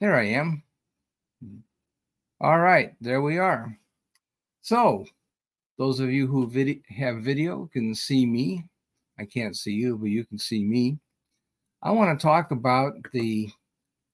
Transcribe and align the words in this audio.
There 0.00 0.16
I 0.16 0.24
am. 0.28 0.62
All 2.40 2.58
right, 2.58 2.94
there 3.02 3.20
we 3.20 3.36
are. 3.36 3.78
So, 4.62 5.04
those 5.76 6.00
of 6.00 6.10
you 6.10 6.26
who 6.26 6.46
vid- 6.48 6.82
have 6.88 7.22
video 7.22 7.66
can 7.66 7.94
see 7.94 8.24
me. 8.24 8.64
I 9.18 9.26
can't 9.26 9.54
see 9.54 9.72
you, 9.72 9.98
but 9.98 10.06
you 10.06 10.24
can 10.24 10.38
see 10.38 10.64
me. 10.64 10.98
I 11.82 11.90
want 11.90 12.18
to 12.18 12.22
talk 12.22 12.50
about 12.50 12.94
the 13.12 13.50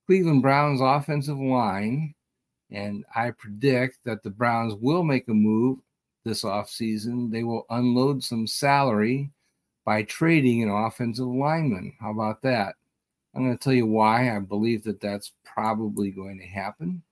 Cleveland 0.07 0.43
Browns 0.43 0.81
offensive 0.81 1.39
line, 1.39 2.15
and 2.73 3.05
I 3.15 3.31
predict 3.31 4.03
that 4.05 4.25
the 4.25 4.31
Browns 4.31 4.75
will 4.75 5.05
make 5.05 5.29
a 5.29 5.35
move 5.35 5.79
this 6.25 6.43
offseason. 6.43 7.31
They 7.31 7.45
will 7.45 7.65
unload 7.71 8.25
some 8.25 8.49
salary 8.49 9.31
by 9.85 10.03
trading 10.03 10.65
an 10.65 10.71
offensive 10.71 11.29
lineman. 11.29 11.93
How 12.01 12.11
about 12.11 12.43
that? 12.43 12.75
I'm 13.37 13.45
going 13.45 13.57
to 13.57 13.63
tell 13.63 13.75
you 13.75 13.87
why 13.87 14.35
I 14.35 14.39
believe 14.39 14.83
that 14.85 15.01
that's 15.01 15.33
probably 15.45 16.11
going 16.11 16.39
to 16.39 16.47
happen. 16.47 17.03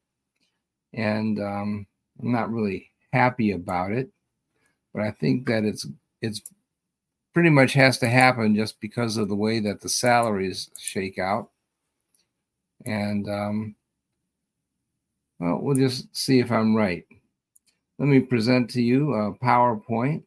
And 0.95 1.39
um, 1.39 1.87
I'm 2.21 2.33
not 2.33 2.51
really 2.51 2.91
happy 3.13 3.53
about 3.53 3.93
it, 3.93 4.09
but 4.95 5.03
I 5.03 5.11
think 5.11 5.47
that 5.49 5.65
it's 5.65 5.87
it's 6.23 6.41
pretty 7.35 7.51
much 7.51 7.75
has 7.75 7.99
to 7.99 8.09
happen 8.09 8.57
just 8.57 8.81
because 8.81 9.19
of 9.19 9.29
the 9.29 9.35
way 9.35 9.61
that 9.61 9.83
the 9.83 9.89
salaries 9.89 10.71
shake 10.79 11.19
out. 11.19 11.51
And 12.87 13.29
um, 13.29 13.75
well, 15.39 15.59
we'll 15.61 15.77
just 15.77 16.17
see 16.17 16.39
if 16.39 16.51
I'm 16.51 16.75
right. 16.75 17.05
Let 17.99 18.09
me 18.09 18.21
present 18.21 18.71
to 18.71 18.83
you 18.83 19.13
a 19.13 19.35
PowerPoint. 19.35 20.23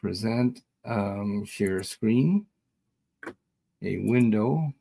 Present, 0.00 0.62
um, 0.84 1.44
share 1.44 1.82
screen, 1.82 2.46
a 3.84 3.98
window. 3.98 4.72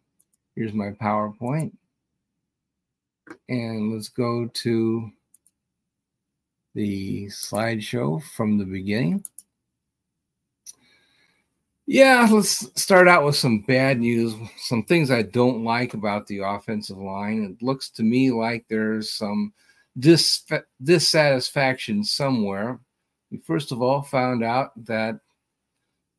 Here's 0.55 0.73
my 0.73 0.91
PowerPoint. 0.91 1.71
And 3.49 3.93
let's 3.93 4.09
go 4.09 4.47
to 4.47 5.11
the 6.75 7.27
slideshow 7.27 8.23
from 8.35 8.57
the 8.57 8.65
beginning. 8.65 9.23
Yeah, 11.85 12.27
let's 12.31 12.81
start 12.81 13.09
out 13.09 13.25
with 13.25 13.35
some 13.35 13.59
bad 13.59 13.99
news. 13.99 14.35
Some 14.57 14.83
things 14.83 15.11
I 15.11 15.21
don't 15.21 15.65
like 15.65 15.93
about 15.93 16.27
the 16.27 16.39
offensive 16.39 16.97
line. 16.97 17.43
It 17.43 17.63
looks 17.63 17.89
to 17.91 18.03
me 18.03 18.31
like 18.31 18.65
there's 18.69 19.11
some 19.11 19.53
dis- 19.99 20.45
dissatisfaction 20.81 22.03
somewhere. 22.03 22.79
We 23.31 23.39
first 23.39 23.73
of 23.73 23.81
all 23.81 24.01
found 24.01 24.43
out 24.43 24.71
that 24.85 25.19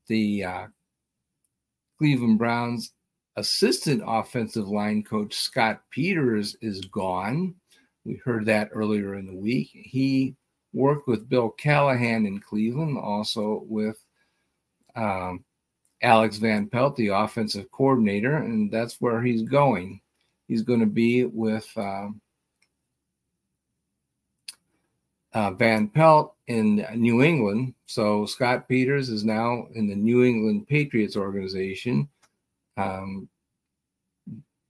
the 0.07 0.45
uh, 0.45 0.67
Cleveland 1.99 2.39
Browns 2.39 2.93
assistant 3.37 4.03
offensive 4.07 4.69
line 4.69 5.03
coach 5.03 5.35
Scott 5.35 5.83
Peters 5.91 6.57
is 6.61 6.81
gone. 6.83 7.55
We 8.05 8.21
heard 8.25 8.47
that 8.47 8.71
earlier 8.73 9.15
in 9.15 9.27
the 9.27 9.35
week. 9.35 9.71
He 9.73 10.37
worked 10.73 11.09
with 11.09 11.29
Bill 11.29 11.51
Callahan 11.51 12.27
in 12.27 12.41
Cleveland, 12.41 12.99
also 12.99 13.65
with 13.67 13.99
um, 14.95 15.45
Alex 16.03 16.37
Van 16.37 16.69
Pelt, 16.69 16.97
the 16.97 17.09
offensive 17.09 17.71
coordinator, 17.71 18.37
and 18.37 18.71
that's 18.71 19.01
where 19.01 19.23
he's 19.23 19.43
going. 19.43 20.01
He's 20.49 20.63
going 20.63 20.81
to 20.81 20.87
be 20.87 21.25
with 21.25 21.67
uh, 21.77 22.09
uh, 25.35 25.51
Van 25.53 25.89
Pelt 25.89 26.35
in 26.47 26.87
New 26.95 27.23
England. 27.23 27.75
So 27.87 28.27
Scott 28.27 28.69
Peters 28.69 29.09
is 29.09 29.25
now 29.25 29.67
in 29.75 29.89
the 29.89 29.95
New 29.95 30.25
England 30.25 30.69
Patriots 30.69 31.17
organization. 31.17 32.09
Um, 32.77 33.29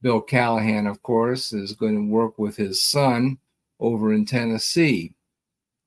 Bill 0.02 0.20
Callahan, 0.20 0.86
of 0.86 1.02
course, 1.02 1.52
is 1.52 1.72
going 1.72 1.94
to 1.94 2.12
work 2.12 2.38
with 2.38 2.56
his 2.56 2.82
son 2.82 3.38
over 3.80 4.12
in 4.12 4.26
Tennessee. 4.26 5.14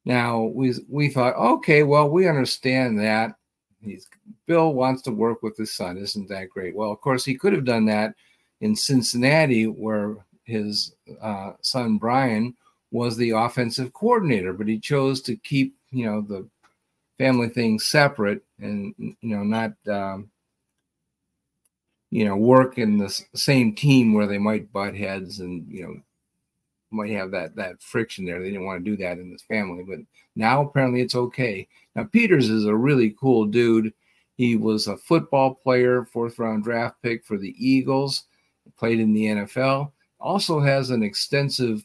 Now 0.06 0.44
we 0.44 0.74
we 0.90 1.10
thought, 1.10 1.36
okay, 1.36 1.84
well, 1.84 2.10
we 2.10 2.28
understand 2.28 3.00
that 3.00 3.36
He's 3.82 4.08
Bill 4.46 4.74
wants 4.74 5.02
to 5.04 5.12
work 5.12 5.44
with 5.44 5.58
his 5.58 5.74
son. 5.74 5.98
Isn't 5.98 6.30
that 6.30 6.50
great? 6.50 6.76
Well, 6.76 6.92
of 6.92 7.02
course, 7.02 7.26
he 7.26 7.36
could 7.36 7.54
have 7.54 7.66
done 7.66 7.86
that 7.86 8.16
in 8.62 8.76
Cincinnati, 8.76 9.66
where 9.66 10.16
his 10.46 10.96
uh, 11.22 11.54
son 11.62 11.98
Brian 11.98 12.56
was 12.92 13.18
the 13.18 13.32
offensive 13.32 13.94
coordinator, 13.94 14.54
but 14.54 14.68
he 14.68 14.80
chose 14.80 15.22
to 15.24 15.36
keep 15.36 15.76
you 15.92 16.06
know 16.06 16.22
the 16.22 16.48
family 17.18 17.50
thing 17.50 17.80
separate 17.80 18.44
and 18.60 18.94
you 18.98 19.16
know 19.36 19.44
not 19.44 19.74
um, 19.88 20.30
you 22.10 22.26
know 22.26 22.36
work 22.36 22.78
in 22.78 22.98
the 22.98 23.10
same 23.34 23.74
team 23.74 24.14
where 24.14 24.28
they 24.28 24.38
might 24.38 24.72
butt 24.72 24.96
heads 24.96 25.40
and 25.40 25.66
you 25.70 25.84
know 25.84 25.96
might 26.92 27.12
have 27.12 27.32
that 27.32 27.56
that 27.56 27.82
friction 27.82 28.26
there. 28.26 28.40
They 28.40 28.52
didn't 28.52 28.66
want 28.66 28.84
to 28.84 28.92
do 28.92 28.98
that 28.98 29.18
in 29.18 29.32
this 29.32 29.42
family, 29.42 29.84
but 29.84 30.00
now 30.36 30.62
apparently 30.62 31.02
it's 31.02 31.16
okay. 31.16 31.68
Now 31.96 32.06
Peters 32.06 32.50
is 32.50 32.66
a 32.66 32.76
really 32.76 33.16
cool 33.20 33.46
dude. 33.46 33.94
He 34.36 34.56
was 34.56 34.88
a 34.88 34.98
football 34.98 35.56
player, 35.56 36.06
fourth 36.06 36.40
round 36.40 36.64
draft 36.64 37.02
pick 37.02 37.26
for 37.26 37.38
the 37.38 37.56
Eagles, 37.58 38.24
played 38.78 39.00
in 39.00 39.14
the 39.14 39.26
NFL. 39.26 39.92
Also 40.20 40.60
has 40.60 40.92
an 40.92 41.04
extensive 41.04 41.84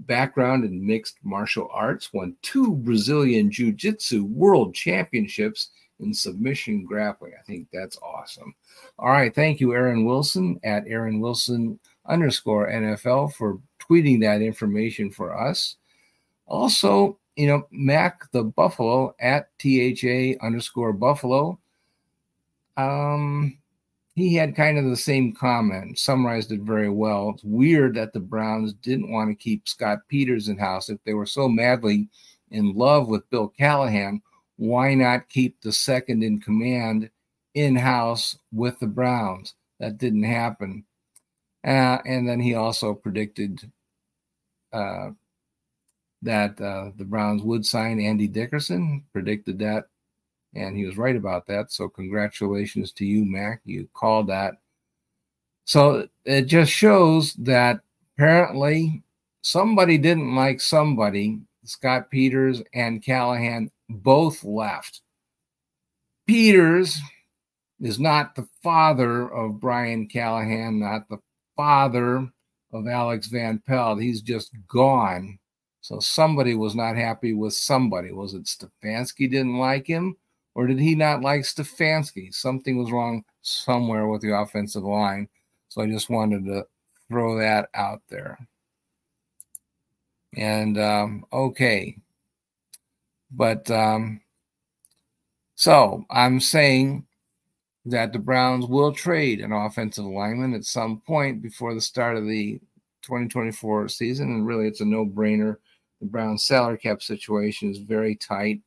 background 0.00 0.64
in 0.64 0.86
mixed 0.86 1.18
martial 1.22 1.68
arts, 1.72 2.12
won 2.12 2.36
two 2.42 2.74
Brazilian 2.76 3.50
Jiu 3.50 3.72
Jitsu 3.72 4.24
world 4.24 4.74
championships 4.74 5.70
in 6.00 6.12
submission 6.12 6.84
grappling. 6.84 7.32
I 7.38 7.42
think 7.42 7.68
that's 7.72 7.98
awesome. 7.98 8.54
All 8.98 9.08
right. 9.08 9.34
Thank 9.34 9.60
you, 9.60 9.72
Aaron 9.72 10.04
Wilson 10.04 10.60
at 10.64 10.86
Aaron 10.86 11.20
Wilson 11.20 11.78
underscore 12.06 12.68
NFL 12.68 13.34
for 13.34 13.58
tweeting 13.80 14.20
that 14.20 14.42
information 14.42 15.10
for 15.10 15.36
us. 15.36 15.76
Also, 16.46 17.18
you 17.36 17.46
know, 17.46 17.66
Mac 17.70 18.30
the 18.32 18.44
Buffalo 18.44 19.14
at 19.20 19.48
THA 19.58 20.44
underscore 20.44 20.92
Buffalo. 20.92 21.58
Um, 22.76 23.58
he 24.16 24.34
had 24.34 24.56
kind 24.56 24.78
of 24.78 24.86
the 24.86 24.96
same 24.96 25.34
comment, 25.34 25.98
summarized 25.98 26.50
it 26.50 26.62
very 26.62 26.88
well. 26.88 27.32
It's 27.34 27.44
weird 27.44 27.94
that 27.96 28.14
the 28.14 28.20
Browns 28.20 28.72
didn't 28.72 29.12
want 29.12 29.28
to 29.28 29.34
keep 29.34 29.68
Scott 29.68 29.98
Peters 30.08 30.48
in 30.48 30.56
house 30.56 30.88
if 30.88 30.98
they 31.04 31.12
were 31.12 31.26
so 31.26 31.50
madly 31.50 32.08
in 32.50 32.72
love 32.72 33.08
with 33.08 33.28
Bill 33.28 33.48
Callahan. 33.48 34.22
Why 34.56 34.94
not 34.94 35.28
keep 35.28 35.60
the 35.60 35.70
second 35.70 36.22
in 36.22 36.40
command 36.40 37.10
in 37.52 37.76
house 37.76 38.38
with 38.50 38.80
the 38.80 38.86
Browns? 38.86 39.54
That 39.80 39.98
didn't 39.98 40.22
happen. 40.22 40.86
Uh, 41.62 41.98
and 42.06 42.26
then 42.26 42.40
he 42.40 42.54
also 42.54 42.94
predicted 42.94 43.70
uh, 44.72 45.10
that 46.22 46.58
uh, 46.58 46.92
the 46.96 47.04
Browns 47.04 47.42
would 47.42 47.66
sign 47.66 48.00
Andy 48.00 48.28
Dickerson, 48.28 49.04
predicted 49.12 49.58
that, 49.58 49.88
and 50.56 50.76
he 50.76 50.84
was 50.84 50.96
right 50.96 51.16
about 51.16 51.46
that. 51.46 51.72
So, 51.72 51.88
congratulations 51.88 52.92
to 52.92 53.04
you, 53.04 53.24
Mac. 53.24 53.60
You 53.64 53.88
called 53.94 54.28
that. 54.28 54.54
So, 55.64 56.08
it 56.24 56.42
just 56.42 56.72
shows 56.72 57.34
that 57.34 57.80
apparently 58.14 59.02
somebody 59.42 59.98
didn't 59.98 60.34
like 60.34 60.60
somebody. 60.60 61.40
Scott 61.64 62.10
Peters 62.10 62.62
and 62.74 63.02
Callahan 63.02 63.70
both 63.88 64.44
left. 64.44 65.02
Peters 66.26 66.98
is 67.80 68.00
not 68.00 68.34
the 68.34 68.48
father 68.62 69.28
of 69.32 69.60
Brian 69.60 70.08
Callahan, 70.08 70.80
not 70.80 71.08
the 71.08 71.18
father 71.56 72.28
of 72.72 72.86
Alex 72.86 73.28
Van 73.28 73.62
Pelt. 73.66 74.00
He's 74.00 74.22
just 74.22 74.52
gone. 74.68 75.38
So 75.80 76.00
somebody 76.00 76.54
was 76.54 76.74
not 76.74 76.96
happy 76.96 77.32
with 77.32 77.54
somebody. 77.54 78.10
Was 78.12 78.34
it 78.34 78.44
Stefanski 78.44 79.30
didn't 79.30 79.58
like 79.58 79.86
him, 79.86 80.16
or 80.56 80.66
did 80.66 80.78
he 80.78 80.94
not 80.94 81.20
like 81.20 81.42
Stefanski? 81.42 82.32
Something 82.32 82.78
was 82.78 82.90
wrong 82.90 83.22
somewhere 83.42 84.08
with 84.08 84.22
the 84.22 84.34
offensive 84.34 84.84
line. 84.84 85.28
So 85.68 85.82
I 85.82 85.86
just 85.86 86.08
wanted 86.08 86.46
to 86.46 86.64
throw 87.10 87.38
that 87.38 87.68
out 87.74 88.00
there. 88.08 88.38
And 90.34 90.78
um, 90.78 91.26
okay. 91.30 91.98
But 93.30 93.70
um, 93.70 94.22
so 95.56 96.06
I'm 96.08 96.40
saying 96.40 97.04
that 97.84 98.14
the 98.14 98.18
Browns 98.18 98.64
will 98.64 98.94
trade 98.94 99.42
an 99.42 99.52
offensive 99.52 100.06
lineman 100.06 100.54
at 100.54 100.64
some 100.64 101.02
point 101.06 101.42
before 101.42 101.74
the 101.74 101.82
start 101.82 102.16
of 102.16 102.26
the 102.26 102.58
2024 103.02 103.88
season. 103.88 104.28
And 104.30 104.46
really, 104.46 104.66
it's 104.66 104.80
a 104.80 104.86
no 104.86 105.04
brainer. 105.04 105.56
The 106.00 106.06
Browns' 106.06 106.44
salary 106.44 106.78
cap 106.78 107.02
situation 107.02 107.70
is 107.70 107.76
very 107.76 108.16
tight. 108.16 108.62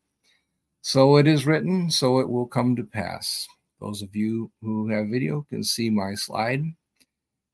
So 0.81 1.18
it 1.18 1.28
is 1.28 1.46
written, 1.46 1.92
so 1.92 2.20
it 2.20 2.30
will 2.30 2.48
come 2.48 2.76
to 2.76 2.84
pass. 2.84 3.48
Those 3.80 4.02
of 4.02 4.16
you 4.16 4.52
who 4.62 4.90
have 4.90 5.08
video 5.08 5.46
can 5.50 5.64
see 5.64 5.90
my 5.90 6.16
slide. 6.16 6.64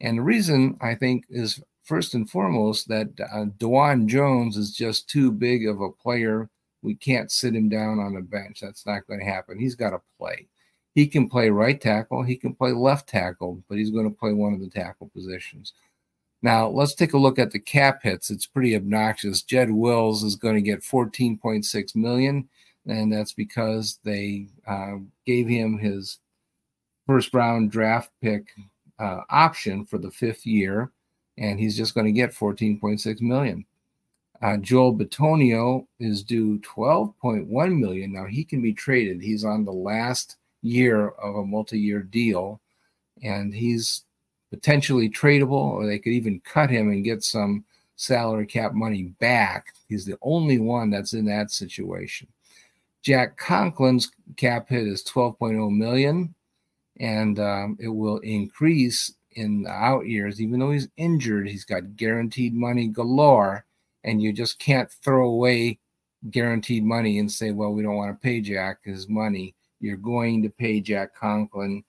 And 0.01 0.17
the 0.17 0.23
reason 0.23 0.77
I 0.81 0.95
think 0.95 1.25
is 1.29 1.61
first 1.83 2.13
and 2.13 2.29
foremost 2.29 2.87
that 2.87 3.09
uh, 3.19 3.45
Dawand 3.57 4.07
Jones 4.07 4.57
is 4.57 4.71
just 4.75 5.09
too 5.09 5.31
big 5.31 5.67
of 5.67 5.81
a 5.81 5.91
player. 5.91 6.49
We 6.81 6.95
can't 6.95 7.31
sit 7.31 7.55
him 7.55 7.69
down 7.69 7.99
on 7.99 8.15
a 8.17 8.21
bench. 8.21 8.59
That's 8.61 8.85
not 8.85 9.07
going 9.07 9.19
to 9.19 9.25
happen. 9.25 9.59
He's 9.59 9.75
got 9.75 9.91
to 9.91 10.01
play. 10.19 10.47
He 10.95 11.07
can 11.07 11.27
play 11.27 11.49
right 11.49 11.79
tackle, 11.79 12.23
he 12.23 12.37
can 12.37 12.55
play 12.55 12.71
left 12.71 13.09
tackle, 13.09 13.61
but 13.67 13.77
he's 13.77 13.91
going 13.91 14.09
to 14.09 14.17
play 14.17 14.31
one 14.31 14.53
of 14.53 14.61
the 14.61 14.69
tackle 14.69 15.11
positions. 15.13 15.73
Now, 16.41 16.69
let's 16.69 16.95
take 16.95 17.13
a 17.13 17.17
look 17.17 17.37
at 17.37 17.51
the 17.51 17.59
cap 17.59 18.03
hits. 18.03 18.29
It's 18.29 18.45
pretty 18.45 18.75
obnoxious. 18.75 19.41
Jed 19.41 19.71
Wills 19.71 20.23
is 20.23 20.35
going 20.35 20.55
to 20.55 20.61
get 20.61 20.81
14.6 20.81 21.95
million, 21.95 22.47
and 22.87 23.11
that's 23.11 23.33
because 23.33 23.99
they 24.03 24.47
uh, 24.67 24.95
gave 25.25 25.47
him 25.47 25.77
his 25.77 26.19
first 27.07 27.33
round 27.33 27.71
draft 27.71 28.11
pick 28.21 28.47
uh, 28.99 29.21
option 29.29 29.85
for 29.85 29.97
the 29.97 30.11
fifth 30.11 30.45
year, 30.45 30.91
and 31.37 31.59
he's 31.59 31.77
just 31.77 31.93
going 31.93 32.05
to 32.05 32.11
get 32.11 32.31
14.6 32.31 33.21
million. 33.21 33.65
Uh, 34.41 34.57
Joel 34.57 34.95
Bitonio 34.95 35.87
is 35.99 36.23
due 36.23 36.59
12.1 36.59 37.79
million. 37.79 38.13
Now 38.13 38.25
he 38.25 38.43
can 38.43 38.61
be 38.61 38.73
traded. 38.73 39.21
He's 39.21 39.45
on 39.45 39.65
the 39.65 39.71
last 39.71 40.37
year 40.61 41.09
of 41.09 41.35
a 41.35 41.45
multi-year 41.45 42.01
deal, 42.01 42.61
and 43.23 43.53
he's 43.53 44.03
potentially 44.51 45.09
tradable, 45.09 45.51
or 45.51 45.85
they 45.85 45.99
could 45.99 46.13
even 46.13 46.41
cut 46.41 46.69
him 46.69 46.89
and 46.89 47.03
get 47.03 47.23
some 47.23 47.63
salary 47.95 48.45
cap 48.45 48.73
money 48.73 49.03
back. 49.19 49.73
He's 49.87 50.05
the 50.05 50.17
only 50.21 50.59
one 50.59 50.89
that's 50.89 51.13
in 51.13 51.25
that 51.25 51.51
situation. 51.51 52.27
Jack 53.05 53.37
Conklin's 53.37 54.11
cap 54.35 54.67
hit 54.67 54.87
is 54.87 55.03
12.0 55.03 55.69
million, 55.77 56.33
and 56.99 57.39
um, 57.39 57.77
it 57.79 57.89
will 57.89 58.17
increase 58.19 59.13
in 59.33 59.61
the 59.61 59.69
out 59.69 60.07
years. 60.07 60.41
Even 60.41 60.59
though 60.59 60.71
he's 60.71 60.89
injured, 60.97 61.47
he's 61.47 61.65
got 61.65 61.95
guaranteed 61.95 62.55
money 62.55 62.87
galore, 62.87 63.63
and 64.03 64.23
you 64.23 64.33
just 64.33 64.57
can't 64.57 64.91
throw 64.91 65.27
away 65.27 65.77
guaranteed 66.31 66.83
money 66.83 67.19
and 67.19 67.31
say, 67.31 67.51
"Well, 67.51 67.73
we 67.73 67.83
don't 67.83 67.95
want 67.95 68.11
to 68.11 68.23
pay 68.23 68.41
Jack 68.41 68.79
his 68.83 69.07
money." 69.07 69.53
You're 69.79 69.97
going 69.97 70.41
to 70.41 70.49
pay 70.49 70.81
Jack 70.81 71.13
Conklin 71.13 71.83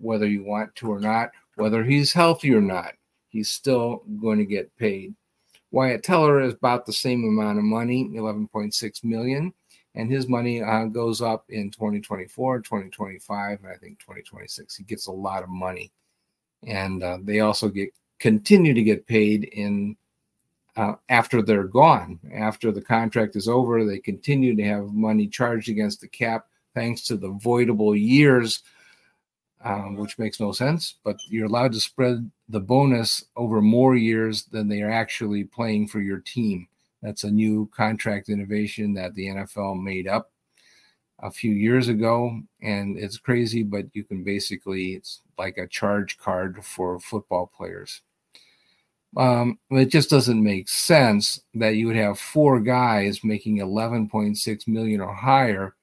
whether 0.00 0.26
you 0.26 0.42
want 0.42 0.74
to 0.76 0.90
or 0.90 1.00
not 1.00 1.32
whether 1.56 1.84
he's 1.84 2.12
healthy 2.14 2.54
or 2.54 2.60
not, 2.60 2.94
he's 3.28 3.50
still 3.50 4.04
going 4.20 4.38
to 4.38 4.46
get 4.46 4.74
paid. 4.76 5.14
Wyatt 5.70 6.02
Teller 6.02 6.40
is 6.40 6.54
about 6.54 6.86
the 6.86 6.92
same 6.92 7.24
amount 7.24 7.58
of 7.58 7.64
money, 7.64 8.08
11.6 8.08 9.04
million, 9.04 9.52
and 9.94 10.10
his 10.10 10.28
money 10.28 10.62
uh, 10.62 10.84
goes 10.86 11.20
up 11.20 11.44
in 11.48 11.70
2024, 11.70 12.60
2025, 12.60 13.58
and 13.62 13.68
I 13.68 13.76
think 13.76 13.98
2026. 13.98 14.76
He 14.76 14.84
gets 14.84 15.06
a 15.06 15.12
lot 15.12 15.42
of 15.42 15.48
money, 15.48 15.92
and 16.66 17.02
uh, 17.02 17.18
they 17.22 17.40
also 17.40 17.68
get 17.68 17.90
continue 18.18 18.74
to 18.74 18.82
get 18.82 19.06
paid 19.06 19.44
in 19.44 19.96
uh, 20.76 20.94
after 21.08 21.42
they're 21.42 21.64
gone. 21.64 22.18
After 22.34 22.72
the 22.72 22.82
contract 22.82 23.36
is 23.36 23.48
over, 23.48 23.84
they 23.84 23.98
continue 23.98 24.56
to 24.56 24.64
have 24.64 24.86
money 24.92 25.26
charged 25.26 25.68
against 25.68 26.00
the 26.00 26.08
cap 26.08 26.46
thanks 26.74 27.02
to 27.02 27.16
the 27.16 27.32
voidable 27.32 27.98
years 28.00 28.62
um, 29.64 29.96
which 29.96 30.18
makes 30.18 30.40
no 30.40 30.52
sense. 30.52 30.98
But 31.04 31.16
you're 31.28 31.46
allowed 31.46 31.72
to 31.72 31.80
spread 31.80 32.30
the 32.48 32.60
bonus 32.60 33.24
over 33.36 33.60
more 33.60 33.94
years 33.94 34.44
than 34.44 34.68
they 34.68 34.82
are 34.82 34.90
actually 34.90 35.44
playing 35.44 35.88
for 35.88 36.00
your 36.00 36.20
team. 36.20 36.68
That's 37.02 37.24
a 37.24 37.30
new 37.30 37.68
contract 37.74 38.28
innovation 38.28 38.94
that 38.94 39.14
the 39.14 39.26
NFL 39.26 39.82
made 39.82 40.06
up 40.06 40.30
a 41.20 41.30
few 41.30 41.52
years 41.52 41.88
ago, 41.88 42.40
and 42.62 42.98
it's 42.98 43.18
crazy. 43.18 43.62
But 43.62 43.86
you 43.94 44.04
can 44.04 44.22
basically 44.24 44.94
it's 44.94 45.20
like 45.38 45.58
a 45.58 45.66
charge 45.66 46.18
card 46.18 46.64
for 46.64 47.00
football 47.00 47.50
players. 47.54 48.02
Um, 49.16 49.58
it 49.70 49.86
just 49.86 50.08
doesn't 50.08 50.42
make 50.42 50.68
sense 50.68 51.42
that 51.54 51.76
you 51.76 51.86
would 51.88 51.96
have 51.96 52.18
four 52.18 52.60
guys 52.60 53.22
making 53.22 53.58
11.6 53.58 54.68
million 54.68 55.00
or 55.02 55.14
higher 55.14 55.74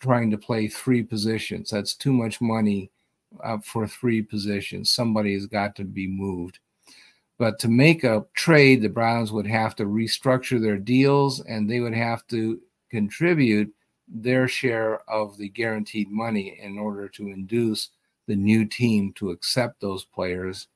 trying 0.00 0.30
to 0.30 0.38
play 0.38 0.68
three 0.68 1.02
positions. 1.02 1.70
That's 1.70 1.94
too 1.94 2.12
much 2.12 2.40
money 2.40 2.90
uh, 3.42 3.58
for 3.58 3.86
three 3.86 4.22
positions. 4.22 4.90
Somebody 4.90 5.32
has 5.34 5.46
got 5.46 5.74
to 5.76 5.84
be 5.84 6.06
moved. 6.06 6.58
But 7.38 7.58
to 7.60 7.68
make 7.68 8.02
a 8.02 8.24
trade, 8.34 8.80
the 8.80 8.88
Browns 8.88 9.30
would 9.30 9.46
have 9.46 9.76
to 9.76 9.84
restructure 9.84 10.60
their 10.60 10.78
deals 10.78 11.40
and 11.40 11.68
they 11.68 11.80
would 11.80 11.94
have 11.94 12.26
to 12.28 12.60
contribute 12.90 13.72
their 14.08 14.48
share 14.48 15.00
of 15.10 15.36
the 15.36 15.48
guaranteed 15.48 16.10
money 16.10 16.58
in 16.62 16.78
order 16.78 17.08
to 17.08 17.28
induce 17.28 17.90
the 18.26 18.36
new 18.36 18.64
team 18.64 19.12
to 19.14 19.30
accept 19.30 19.80
those 19.80 20.04
players. 20.04 20.68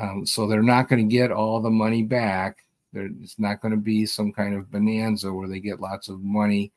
Um, 0.00 0.26
so 0.26 0.46
they're 0.46 0.62
not 0.62 0.88
going 0.88 1.08
to 1.08 1.14
get 1.14 1.30
all 1.30 1.60
the 1.60 1.70
money 1.70 2.02
back. 2.02 2.58
There, 2.92 3.08
it's 3.22 3.38
not 3.38 3.60
going 3.60 3.72
to 3.72 3.80
be 3.80 4.06
some 4.06 4.32
kind 4.32 4.54
of 4.54 4.70
bonanza 4.70 5.32
where 5.32 5.48
they 5.48 5.60
get 5.60 5.80
lots 5.80 6.08
of 6.08 6.20
money 6.20 6.72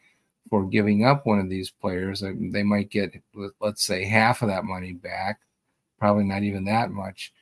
for 0.49 0.65
giving 0.65 1.05
up 1.05 1.25
one 1.25 1.39
of 1.39 1.49
these 1.49 1.71
players. 1.71 2.21
They 2.21 2.63
might 2.63 2.89
get, 2.89 3.13
let's 3.59 3.83
say, 3.83 4.05
half 4.05 4.41
of 4.41 4.49
that 4.49 4.63
money 4.63 4.93
back, 4.93 5.39
probably 5.99 6.23
not 6.23 6.43
even 6.43 6.65
that 6.65 6.91
much. 6.91 7.33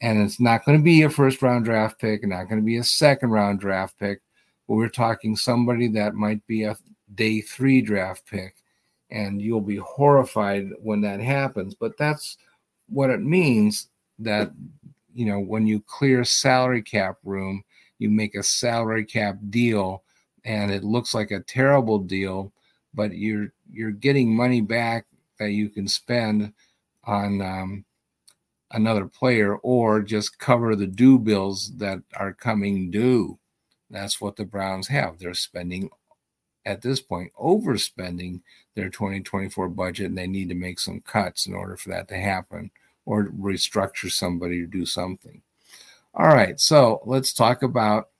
And 0.00 0.22
it's 0.22 0.38
not 0.38 0.64
going 0.64 0.78
to 0.78 0.84
be 0.84 1.02
a 1.02 1.10
first 1.10 1.42
round 1.42 1.64
draft 1.64 2.00
pick, 2.00 2.24
not 2.24 2.44
going 2.44 2.60
to 2.60 2.66
be 2.66 2.76
a 2.76 2.84
second 2.84 3.30
round 3.30 3.60
draft 3.60 3.98
pick, 3.98 4.20
but 4.66 4.74
we're 4.74 4.88
talking 4.88 5.34
somebody 5.34 5.88
that 5.88 6.14
might 6.14 6.46
be 6.46 6.64
a 6.64 6.76
day 7.14 7.40
three 7.40 7.80
draft 7.80 8.24
pick. 8.26 8.54
And 9.10 9.40
you'll 9.40 9.60
be 9.60 9.76
horrified 9.76 10.68
when 10.80 11.00
that 11.00 11.20
happens. 11.20 11.74
But 11.74 11.96
that's 11.96 12.36
what 12.88 13.10
it 13.10 13.20
means 13.20 13.88
that, 14.18 14.52
you 15.14 15.26
know, 15.26 15.40
when 15.40 15.66
you 15.66 15.82
clear 15.86 16.24
salary 16.24 16.82
cap 16.82 17.16
room, 17.24 17.64
you 17.98 18.08
make 18.08 18.34
a 18.34 18.42
salary 18.42 19.04
cap 19.04 19.36
deal 19.50 20.04
and 20.44 20.70
it 20.70 20.84
looks 20.84 21.14
like 21.14 21.30
a 21.30 21.40
terrible 21.40 21.98
deal, 21.98 22.52
but 22.94 23.16
you're 23.16 23.52
you're 23.70 23.90
getting 23.90 24.34
money 24.34 24.60
back 24.60 25.06
that 25.38 25.50
you 25.50 25.68
can 25.68 25.86
spend 25.86 26.52
on 27.04 27.40
um, 27.42 27.84
another 28.70 29.06
player 29.06 29.56
or 29.56 30.02
just 30.02 30.38
cover 30.38 30.76
the 30.76 30.86
due 30.86 31.18
bills 31.18 31.72
that 31.76 32.00
are 32.16 32.32
coming 32.32 32.90
due. 32.90 33.38
That's 33.90 34.20
what 34.20 34.36
the 34.36 34.44
Browns 34.44 34.88
have. 34.88 35.18
They're 35.18 35.34
spending 35.34 35.90
at 36.66 36.82
this 36.82 37.00
point 37.00 37.32
overspending 37.40 38.42
their 38.74 38.90
2024 38.90 39.68
budget 39.70 40.06
and 40.06 40.18
they 40.18 40.26
need 40.26 40.50
to 40.50 40.54
make 40.54 40.78
some 40.78 41.00
cuts 41.00 41.46
in 41.46 41.54
order 41.54 41.76
for 41.76 41.88
that 41.88 42.08
to 42.08 42.16
happen 42.16 42.70
or 43.06 43.28
restructure 43.28 44.10
somebody 44.10 44.60
to 44.60 44.66
do 44.66 44.84
something. 44.84 45.40
All 46.12 46.26
right, 46.28 46.60
so 46.60 47.00
let's 47.06 47.32
talk 47.32 47.62
about 47.62 48.10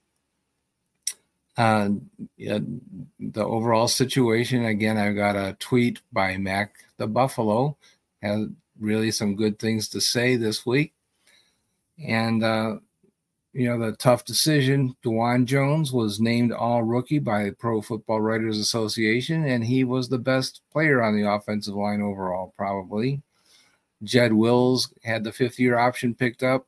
uh, 1.58 1.90
the 2.38 3.44
overall 3.44 3.88
situation 3.88 4.64
again 4.64 4.96
I've 4.96 5.16
got 5.16 5.34
a 5.34 5.56
tweet 5.58 5.98
by 6.12 6.36
mac 6.36 6.72
the 6.98 7.08
buffalo 7.08 7.76
had 8.22 8.54
really 8.80 9.10
some 9.10 9.36
good 9.36 9.58
things 9.58 9.88
to 9.88 10.00
say 10.00 10.36
this 10.36 10.64
week 10.64 10.94
and 12.06 12.44
uh, 12.44 12.76
you 13.52 13.68
know 13.68 13.78
the 13.78 13.96
tough 13.96 14.24
decision 14.24 14.94
Dawand 15.04 15.46
Jones 15.46 15.92
was 15.92 16.20
named 16.20 16.52
all 16.52 16.82
rookie 16.82 17.18
by 17.18 17.44
the 17.44 17.52
Pro 17.52 17.80
Football 17.80 18.20
Writers 18.20 18.58
Association 18.58 19.44
and 19.44 19.64
he 19.64 19.84
was 19.84 20.08
the 20.08 20.18
best 20.18 20.62
player 20.72 21.02
on 21.02 21.16
the 21.16 21.28
offensive 21.28 21.74
line 21.74 22.00
overall 22.00 22.54
probably 22.56 23.22
Jed 24.04 24.32
Wills 24.32 24.92
had 25.02 25.24
the 25.24 25.32
fifth 25.32 25.58
year 25.58 25.78
option 25.78 26.14
picked 26.14 26.42
up 26.42 26.66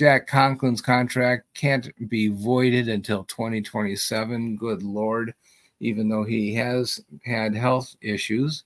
Jack 0.00 0.26
Conklin's 0.26 0.80
contract 0.80 1.44
can't 1.52 1.90
be 2.08 2.28
voided 2.28 2.88
until 2.88 3.24
2027. 3.24 4.56
Good 4.56 4.82
Lord, 4.82 5.34
even 5.80 6.08
though 6.08 6.24
he 6.24 6.54
has 6.54 7.00
had 7.22 7.54
health 7.54 7.94
issues. 8.00 8.64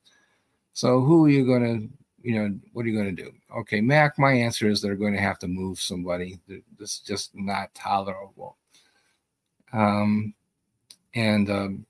So, 0.74 1.00
who 1.00 1.24
are 1.24 1.30
you 1.30 1.46
going 1.46 1.62
to, 1.62 2.28
you 2.28 2.38
know, 2.38 2.58
what 2.72 2.84
are 2.84 2.88
you 2.88 2.96
going 2.96 3.14
to 3.14 3.22
do? 3.22 3.32
Okay, 3.58 3.80
Mac, 3.80 4.18
my 4.18 4.32
answer 4.32 4.68
is 4.68 4.80
they're 4.80 4.96
going 4.96 5.14
to 5.14 5.20
have 5.20 5.38
to 5.38 5.48
move 5.48 5.80
somebody. 5.80 6.38
This 6.48 6.94
is 6.96 7.00
just 7.00 7.30
not 7.34 7.74
tolerable. 7.74 8.56
Um, 9.72 10.34
and 11.14 11.48
um, 11.48 11.86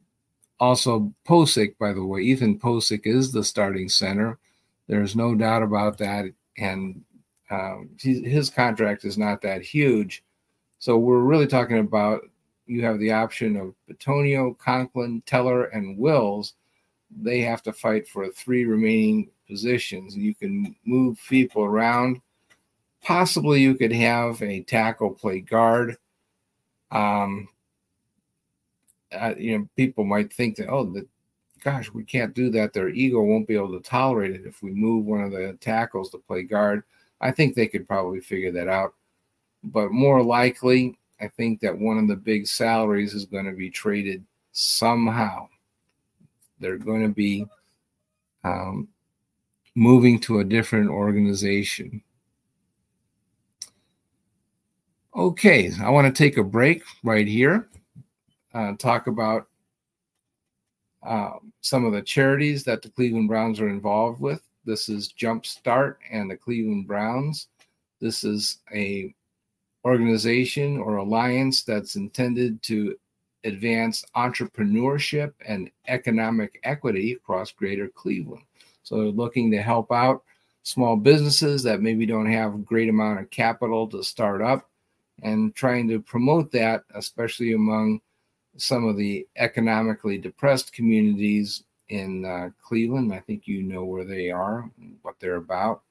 also, 0.60 1.12
Pocic, 1.26 1.76
by 1.78 1.92
the 1.92 2.04
way, 2.04 2.20
Ethan 2.20 2.58
Pocic 2.58 3.06
is 3.06 3.32
the 3.32 3.42
starting 3.42 3.88
center. 3.88 4.38
There's 4.86 5.16
no 5.16 5.34
doubt 5.34 5.62
about 5.62 5.98
that. 5.98 6.26
And 6.58 7.02
um, 7.50 7.90
his 7.98 8.50
contract 8.50 9.04
is 9.04 9.18
not 9.18 9.40
that 9.42 9.62
huge. 9.62 10.22
So 10.78 10.98
we're 10.98 11.20
really 11.20 11.46
talking 11.46 11.78
about 11.78 12.22
you 12.66 12.84
have 12.84 12.98
the 12.98 13.12
option 13.12 13.56
of 13.56 13.74
Bitonio, 13.90 14.56
Conklin, 14.58 15.22
Teller, 15.26 15.64
and 15.64 15.98
Wills. 15.98 16.54
They 17.16 17.40
have 17.40 17.62
to 17.64 17.73
fight 17.73 18.09
for 18.09 18.28
three 18.28 18.64
remaining 18.64 19.30
positions. 19.49 20.16
You 20.16 20.35
can 20.35 20.75
move 20.85 21.18
people 21.28 21.64
around. 21.64 22.21
Possibly 23.02 23.61
you 23.61 23.75
could 23.75 23.92
have 23.92 24.42
a 24.42 24.62
tackle 24.62 25.11
play 25.11 25.40
guard. 25.40 25.97
Um, 26.90 27.49
uh, 29.12 29.35
you 29.37 29.59
know, 29.59 29.68
people 29.76 30.04
might 30.04 30.33
think 30.33 30.56
that, 30.56 30.68
oh, 30.68 30.85
the, 30.85 31.06
gosh, 31.62 31.92
we 31.92 32.04
can't 32.04 32.35
do 32.35 32.50
that. 32.50 32.73
Their 32.73 32.88
ego 32.88 33.23
won't 33.23 33.47
be 33.47 33.54
able 33.54 33.73
to 33.73 33.88
tolerate 33.88 34.33
it 34.33 34.47
if 34.47 34.62
we 34.62 34.73
move 34.73 35.04
one 35.04 35.23
of 35.23 35.33
the 35.33 35.56
tackles 35.61 36.11
to 36.11 36.18
play 36.18 36.42
guard. 36.42 36.83
I 37.21 37.30
think 37.30 37.54
they 37.54 37.68
could 37.68 37.87
probably 37.87 38.21
figure 38.21 38.52
that 38.52 38.68
out. 38.68 38.94
But 39.62 39.92
more 39.92 40.23
likely, 40.23 40.99
I 41.21 41.28
think 41.28 41.61
that 41.61 41.78
one 41.78 41.99
of 41.99 42.09
the 42.09 42.16
big 42.16 42.47
salaries 42.47 43.14
is 43.14 43.25
going 43.25 43.47
to 43.47 43.52
be 43.52 43.71
traded 43.71 44.25
somehow. 44.52 45.49
They're 46.58 46.78
going 46.78 47.02
to 47.02 47.12
be 47.12 47.46
um, 48.44 48.88
moving 49.75 50.20
to 50.20 50.40
a 50.40 50.44
different 50.44 50.90
organization. 50.90 52.02
Okay, 55.16 55.70
I 55.80 55.90
want 55.90 56.12
to 56.12 56.23
take 56.23 56.38
a 56.38 56.44
break 56.44 56.82
right 57.04 57.26
here, 57.26 57.68
uh, 58.52 58.73
talk 58.78 59.06
about 59.06 59.46
uh, 61.04 61.34
some 61.61 61.84
of 61.84 61.92
the 61.92 62.02
charities 62.02 62.64
that 62.64 62.82
the 62.82 62.90
Cleveland 62.90 63.28
Browns 63.28 63.61
are 63.61 63.68
involved 63.68 64.20
with. 64.20 64.42
This 64.64 64.88
is 64.88 65.12
Jumpstart 65.12 65.96
and 66.11 66.30
the 66.30 66.37
Cleveland 66.37 66.87
Browns. 66.87 67.49
This 68.00 68.25
is 68.25 68.58
a 68.75 69.14
organization 69.84 70.78
or 70.78 70.96
alliance 70.96 71.62
that's 71.62 71.96
intended 71.96 72.62
to 72.62 72.96
advance 73.44 74.04
entrepreneurship 74.16 75.32
and 75.46 75.70
economic 75.88 76.60
equity 76.64 77.12
across 77.12 77.52
greater 77.52 77.88
Cleveland. 77.88 78.44
So 78.82 78.96
they're 78.96 79.06
looking 79.06 79.50
to 79.50 79.62
help 79.62 79.92
out 79.92 80.22
small 80.62 80.96
businesses 80.96 81.62
that 81.62 81.82
maybe 81.82 82.06
don't 82.06 82.30
have 82.30 82.54
a 82.54 82.58
great 82.58 82.88
amount 82.88 83.20
of 83.20 83.30
capital 83.30 83.86
to 83.88 84.02
start 84.02 84.42
up 84.42 84.68
and 85.22 85.54
trying 85.54 85.88
to 85.88 86.00
promote 86.00 86.50
that, 86.52 86.84
especially 86.94 87.52
among 87.52 88.00
some 88.56 88.86
of 88.86 88.96
the 88.96 89.26
economically 89.36 90.18
depressed 90.18 90.72
communities 90.72 91.64
in 91.88 92.24
uh, 92.24 92.50
Cleveland. 92.62 93.12
I 93.12 93.20
think 93.20 93.46
you 93.46 93.62
know 93.62 93.84
where 93.84 94.04
they 94.04 94.30
are, 94.30 94.70
what 95.02 95.16
they're 95.20 95.36
about. 95.36 95.82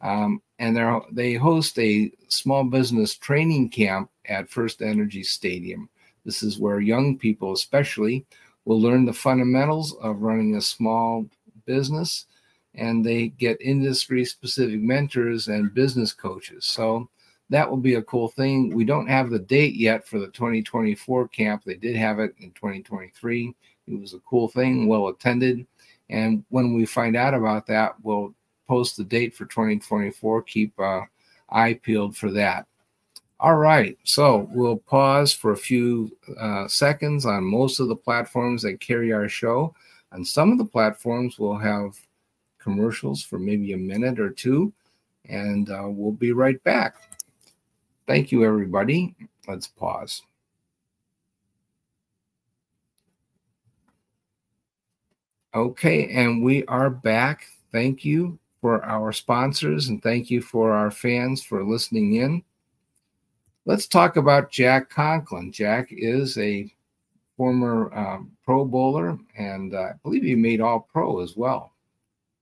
Um, 0.00 0.42
and 0.58 0.76
they 0.76 0.98
they 1.12 1.34
host 1.34 1.78
a 1.78 2.12
small 2.28 2.64
business 2.64 3.16
training 3.16 3.70
camp 3.70 4.10
at 4.26 4.50
First 4.50 4.82
Energy 4.82 5.22
Stadium. 5.22 5.88
This 6.26 6.42
is 6.42 6.58
where 6.58 6.80
young 6.80 7.16
people, 7.16 7.52
especially, 7.52 8.26
will 8.66 8.80
learn 8.80 9.06
the 9.06 9.12
fundamentals 9.12 9.96
of 10.02 10.20
running 10.20 10.56
a 10.56 10.60
small 10.60 11.24
business, 11.64 12.26
and 12.74 13.06
they 13.06 13.28
get 13.28 13.60
industry 13.60 14.24
specific 14.24 14.80
mentors 14.80 15.46
and 15.48 15.72
business 15.72 16.12
coaches. 16.12 16.66
So 16.66 17.08
that 17.48 17.70
will 17.70 17.78
be 17.78 17.94
a 17.94 18.02
cool 18.02 18.28
thing. 18.28 18.74
We 18.74 18.84
don't 18.84 19.06
have 19.06 19.30
the 19.30 19.38
date 19.38 19.76
yet 19.76 20.06
for 20.06 20.18
the 20.18 20.26
2024 20.26 21.28
camp. 21.28 21.62
They 21.64 21.74
did 21.74 21.94
have 21.96 22.18
it 22.18 22.34
in 22.40 22.50
2023. 22.50 23.54
It 23.86 24.00
was 24.00 24.14
a 24.14 24.20
cool 24.28 24.48
thing, 24.48 24.88
well 24.88 25.08
attended. 25.08 25.64
And 26.10 26.44
when 26.48 26.74
we 26.74 26.86
find 26.86 27.16
out 27.16 27.34
about 27.34 27.66
that, 27.68 27.94
we'll 28.02 28.34
post 28.66 28.96
the 28.96 29.04
date 29.04 29.34
for 29.34 29.44
2024. 29.46 30.42
Keep 30.42 30.78
uh, 30.80 31.02
eye 31.50 31.74
peeled 31.74 32.16
for 32.16 32.32
that. 32.32 32.66
All 33.38 33.56
right, 33.56 33.98
so 34.02 34.48
we'll 34.50 34.78
pause 34.78 35.32
for 35.32 35.52
a 35.52 35.56
few 35.56 36.10
uh, 36.40 36.66
seconds 36.68 37.26
on 37.26 37.44
most 37.44 37.80
of 37.80 37.88
the 37.88 37.96
platforms 37.96 38.62
that 38.62 38.80
carry 38.80 39.12
our 39.12 39.28
show. 39.28 39.74
On 40.12 40.24
some 40.24 40.52
of 40.52 40.58
the 40.58 40.64
platforms, 40.64 41.38
we'll 41.38 41.58
have 41.58 41.98
commercials 42.58 43.22
for 43.22 43.38
maybe 43.38 43.74
a 43.74 43.78
minute 43.78 44.18
or 44.18 44.30
two, 44.30 44.72
and 45.28 45.68
uh, 45.68 45.84
we'll 45.86 46.12
be 46.12 46.32
right 46.32 46.62
back. 46.64 46.96
Thank 48.06 48.32
you, 48.32 48.42
everybody. 48.42 49.14
Let's 49.46 49.66
pause. 49.66 50.22
Okay, 55.54 56.08
and 56.08 56.42
we 56.42 56.64
are 56.66 56.88
back. 56.88 57.46
Thank 57.70 58.02
you 58.02 58.38
for 58.62 58.82
our 58.84 59.12
sponsors 59.12 59.88
and 59.88 60.02
thank 60.02 60.30
you 60.30 60.40
for 60.40 60.72
our 60.72 60.90
fans 60.90 61.42
for 61.42 61.62
listening 61.64 62.14
in. 62.14 62.42
Let's 63.66 63.88
talk 63.88 64.16
about 64.16 64.52
Jack 64.52 64.90
Conklin. 64.90 65.50
Jack 65.50 65.88
is 65.90 66.38
a 66.38 66.72
former 67.36 67.92
um, 67.92 68.30
Pro 68.44 68.64
Bowler, 68.64 69.18
and 69.36 69.74
uh, 69.74 69.78
I 69.78 69.92
believe 70.04 70.22
he 70.22 70.36
made 70.36 70.60
All 70.60 70.88
Pro 70.92 71.18
as 71.18 71.36
well. 71.36 71.72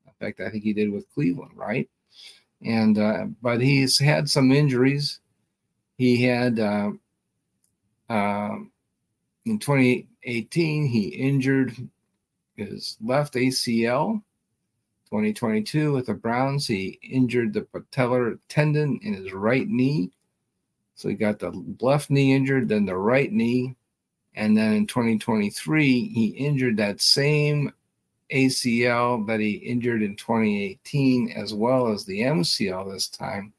In 0.07 0.13
fact, 0.21 0.41
I 0.41 0.51
think 0.51 0.65
he 0.65 0.75
did 0.75 0.93
with 0.93 1.11
Cleveland, 1.15 1.53
right? 1.55 1.89
And 2.63 2.99
uh, 2.99 3.25
but 3.41 3.63
he's 3.63 3.99
had 3.99 4.29
some 4.29 4.53
injuries 4.53 5.21
he 5.97 6.23
had 6.23 6.59
uh, 6.59 6.91
in 8.11 9.59
2018 9.59 10.87
he 10.87 11.09
injured 11.09 11.75
his 12.57 12.99
left 13.03 13.33
ACL. 13.33 14.23
2022 15.07 15.93
with 15.93 16.07
the 16.07 16.15
Browns, 16.15 16.67
he 16.67 16.99
injured 17.03 17.55
the 17.55 17.63
patellar 17.63 18.39
tendon 18.51 18.99
in 19.03 19.15
his 19.15 19.33
right 19.33 19.69
knee. 19.69 20.11
So 20.95 21.09
he 21.09 21.15
got 21.15 21.39
the 21.39 21.51
left 21.81 22.11
knee 22.11 22.35
injured, 22.35 22.69
then 22.69 22.87
the 22.87 22.97
right 22.97 23.33
knee. 23.33 23.77
And 24.37 24.57
then 24.57 24.73
in 24.73 24.87
2023, 24.87 26.09
he 26.09 26.27
injured 26.29 26.77
that 26.77 27.01
same 27.01 27.73
ACL 28.33 29.27
that 29.27 29.41
he 29.41 29.53
injured 29.53 30.03
in 30.03 30.17
2018, 30.17 31.33
as 31.37 31.55
well 31.55 31.89
as 31.89 32.05
the 32.05 32.21
MCL 32.21 32.93
this 32.93 33.09
time. 33.09 33.53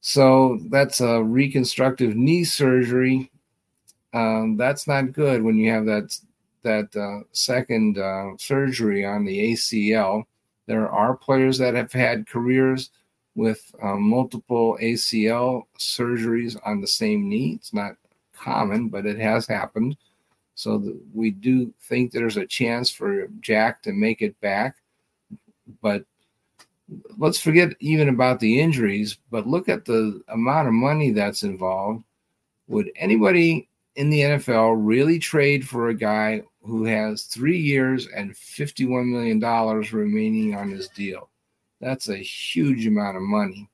So 0.00 0.58
that's 0.70 1.00
a 1.00 1.22
reconstructive 1.22 2.16
knee 2.16 2.44
surgery. 2.44 3.30
Um, 4.12 4.56
that's 4.56 4.88
not 4.88 5.12
good 5.12 5.42
when 5.42 5.56
you 5.56 5.70
have 5.70 5.86
that 5.86 6.16
that 6.62 6.94
uh, 6.94 7.24
second 7.32 7.98
uh, 7.98 8.36
surgery 8.36 9.04
on 9.04 9.24
the 9.24 9.52
ACL. 9.52 10.24
There 10.66 10.88
are 10.90 11.16
players 11.16 11.58
that 11.58 11.74
have 11.74 11.92
had 11.92 12.28
careers 12.28 12.90
with 13.34 13.72
uh, 13.82 13.96
multiple 13.96 14.76
ACL 14.82 15.64
surgeries 15.78 16.56
on 16.64 16.80
the 16.80 16.86
same 16.86 17.28
knee. 17.28 17.54
It's 17.54 17.72
not 17.72 17.96
common, 18.34 18.88
but 18.88 19.06
it 19.06 19.18
has 19.18 19.46
happened. 19.46 19.96
So 20.54 20.94
we 21.14 21.30
do 21.30 21.72
think 21.88 22.12
there's 22.12 22.36
a 22.36 22.46
chance 22.46 22.90
for 22.90 23.28
Jack 23.40 23.82
to 23.82 23.92
make 23.92 24.20
it 24.20 24.38
back, 24.40 24.76
but 25.80 26.04
let's 27.16 27.40
forget 27.40 27.74
even 27.80 28.08
about 28.08 28.40
the 28.40 28.60
injuries, 28.60 29.16
but 29.30 29.46
look 29.46 29.68
at 29.68 29.84
the 29.84 30.20
amount 30.28 30.68
of 30.68 30.74
money 30.74 31.12
that's 31.12 31.44
involved. 31.44 32.04
Would 32.68 32.90
anybody 32.96 33.68
in 33.96 34.10
the 34.10 34.20
NFL 34.20 34.76
really 34.78 35.18
trade 35.18 35.66
for 35.66 35.88
a 35.88 35.94
guy 35.94 36.42
who 36.62 36.84
has 36.84 37.22
three 37.22 37.58
years 37.58 38.06
and 38.14 38.32
$51 38.32 39.06
million 39.06 39.40
remaining 39.92 40.54
on 40.54 40.70
his 40.70 40.88
deal? 40.88 41.29
That's 41.80 42.08
a 42.08 42.16
huge 42.16 42.86
amount 42.86 43.16
of 43.16 43.22
money. 43.22 43.68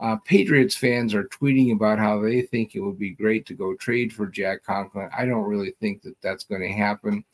Uh, 0.00 0.16
Patriots 0.16 0.74
fans 0.74 1.14
are 1.14 1.24
tweeting 1.24 1.72
about 1.72 1.98
how 1.98 2.20
they 2.20 2.42
think 2.42 2.74
it 2.74 2.80
would 2.80 2.98
be 2.98 3.10
great 3.10 3.46
to 3.46 3.54
go 3.54 3.74
trade 3.74 4.12
for 4.12 4.26
Jack 4.26 4.64
Conklin. 4.64 5.08
I 5.16 5.26
don't 5.26 5.48
really 5.48 5.74
think 5.80 6.02
that 6.02 6.20
that's 6.20 6.44
going 6.44 6.62
to 6.62 6.72
happen 6.72 7.24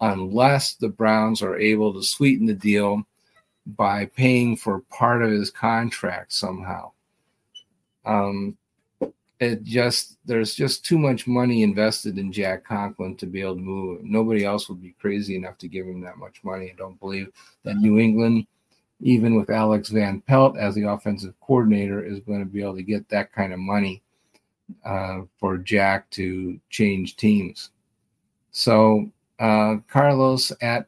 unless 0.00 0.74
the 0.74 0.88
Browns 0.88 1.40
are 1.40 1.56
able 1.56 1.94
to 1.94 2.02
sweeten 2.02 2.46
the 2.46 2.54
deal 2.54 3.06
by 3.66 4.06
paying 4.06 4.56
for 4.56 4.80
part 4.90 5.22
of 5.22 5.30
his 5.30 5.50
contract 5.50 6.32
somehow. 6.32 6.92
Um, 8.04 8.56
it 9.38 9.62
just 9.64 10.18
there's 10.24 10.54
just 10.54 10.84
too 10.84 10.98
much 10.98 11.26
money 11.26 11.62
invested 11.62 12.18
in 12.18 12.32
Jack 12.32 12.64
Conklin 12.64 13.16
to 13.16 13.26
be 13.26 13.40
able 13.42 13.56
to 13.56 13.60
move. 13.60 14.02
Nobody 14.02 14.44
else 14.44 14.68
would 14.68 14.80
be 14.80 14.94
crazy 14.98 15.36
enough 15.36 15.58
to 15.58 15.68
give 15.68 15.86
him 15.86 16.00
that 16.02 16.16
much 16.16 16.42
money. 16.42 16.70
I 16.72 16.76
don't 16.76 16.98
believe 16.98 17.28
that 17.64 17.76
New 17.76 17.98
England, 17.98 18.46
even 19.00 19.36
with 19.36 19.50
Alex 19.50 19.90
Van 19.90 20.20
Pelt 20.20 20.56
as 20.56 20.74
the 20.74 20.88
offensive 20.88 21.34
coordinator, 21.40 22.04
is 22.04 22.20
going 22.20 22.40
to 22.40 22.46
be 22.46 22.62
able 22.62 22.76
to 22.76 22.82
get 22.82 23.08
that 23.08 23.32
kind 23.32 23.52
of 23.52 23.58
money 23.58 24.02
uh, 24.84 25.20
for 25.38 25.58
Jack 25.58 26.08
to 26.10 26.58
change 26.70 27.16
teams. 27.16 27.70
So 28.50 29.10
uh, 29.38 29.76
Carlos 29.88 30.52
at 30.60 30.86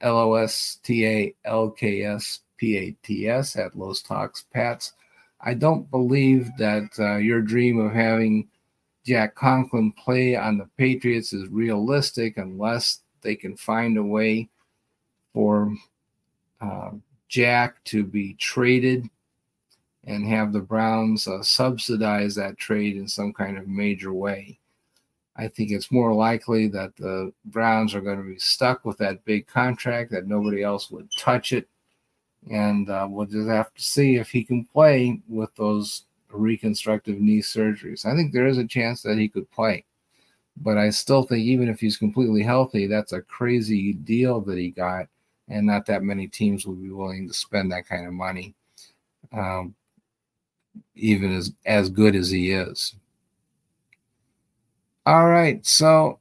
L 0.00 0.18
O 0.18 0.34
S 0.34 0.78
T 0.82 1.06
A 1.06 1.34
L 1.44 1.70
K 1.70 2.02
S 2.04 2.40
P 2.56 2.76
A 2.76 2.96
T 3.02 3.28
S 3.28 3.56
at 3.56 3.76
Los 3.76 4.02
Talks 4.02 4.44
Pats. 4.52 4.92
I 5.40 5.54
don't 5.54 5.90
believe 5.90 6.50
that 6.58 6.88
uh, 6.98 7.16
your 7.16 7.42
dream 7.42 7.78
of 7.78 7.92
having 7.92 8.48
Jack 9.04 9.34
Conklin 9.34 9.92
play 9.92 10.34
on 10.34 10.56
the 10.56 10.68
Patriots 10.78 11.34
is 11.34 11.46
realistic 11.48 12.38
unless 12.38 13.00
they 13.20 13.36
can 13.36 13.56
find 13.56 13.98
a 13.98 14.02
way 14.02 14.48
for 15.34 15.74
uh, 16.60 16.90
Jack 17.34 17.82
to 17.82 18.04
be 18.04 18.34
traded 18.34 19.10
and 20.04 20.24
have 20.24 20.52
the 20.52 20.60
Browns 20.60 21.26
uh, 21.26 21.42
subsidize 21.42 22.36
that 22.36 22.56
trade 22.58 22.96
in 22.96 23.08
some 23.08 23.32
kind 23.32 23.58
of 23.58 23.66
major 23.66 24.12
way. 24.12 24.60
I 25.34 25.48
think 25.48 25.72
it's 25.72 25.90
more 25.90 26.14
likely 26.14 26.68
that 26.68 26.94
the 26.94 27.32
Browns 27.46 27.92
are 27.92 28.00
going 28.00 28.18
to 28.18 28.22
be 28.22 28.38
stuck 28.38 28.84
with 28.84 28.98
that 28.98 29.24
big 29.24 29.48
contract, 29.48 30.12
that 30.12 30.28
nobody 30.28 30.62
else 30.62 30.92
would 30.92 31.08
touch 31.18 31.52
it. 31.52 31.68
And 32.52 32.88
uh, 32.88 33.08
we'll 33.10 33.26
just 33.26 33.48
have 33.48 33.74
to 33.74 33.82
see 33.82 34.14
if 34.14 34.30
he 34.30 34.44
can 34.44 34.64
play 34.66 35.20
with 35.28 35.52
those 35.56 36.04
reconstructive 36.30 37.20
knee 37.20 37.42
surgeries. 37.42 38.06
I 38.06 38.14
think 38.14 38.32
there 38.32 38.46
is 38.46 38.58
a 38.58 38.64
chance 38.64 39.02
that 39.02 39.18
he 39.18 39.28
could 39.28 39.50
play. 39.50 39.84
But 40.56 40.78
I 40.78 40.90
still 40.90 41.24
think, 41.24 41.42
even 41.42 41.68
if 41.68 41.80
he's 41.80 41.96
completely 41.96 42.44
healthy, 42.44 42.86
that's 42.86 43.12
a 43.12 43.22
crazy 43.22 43.92
deal 43.92 44.40
that 44.42 44.56
he 44.56 44.70
got. 44.70 45.08
And 45.48 45.66
not 45.66 45.86
that 45.86 46.02
many 46.02 46.26
teams 46.26 46.66
will 46.66 46.74
be 46.74 46.90
willing 46.90 47.28
to 47.28 47.34
spend 47.34 47.70
that 47.72 47.86
kind 47.86 48.06
of 48.06 48.12
money, 48.12 48.54
um, 49.32 49.74
even 50.94 51.34
as, 51.36 51.52
as 51.66 51.90
good 51.90 52.16
as 52.16 52.30
he 52.30 52.52
is. 52.52 52.94
All 55.06 55.28
right. 55.28 55.64
So, 55.66 56.18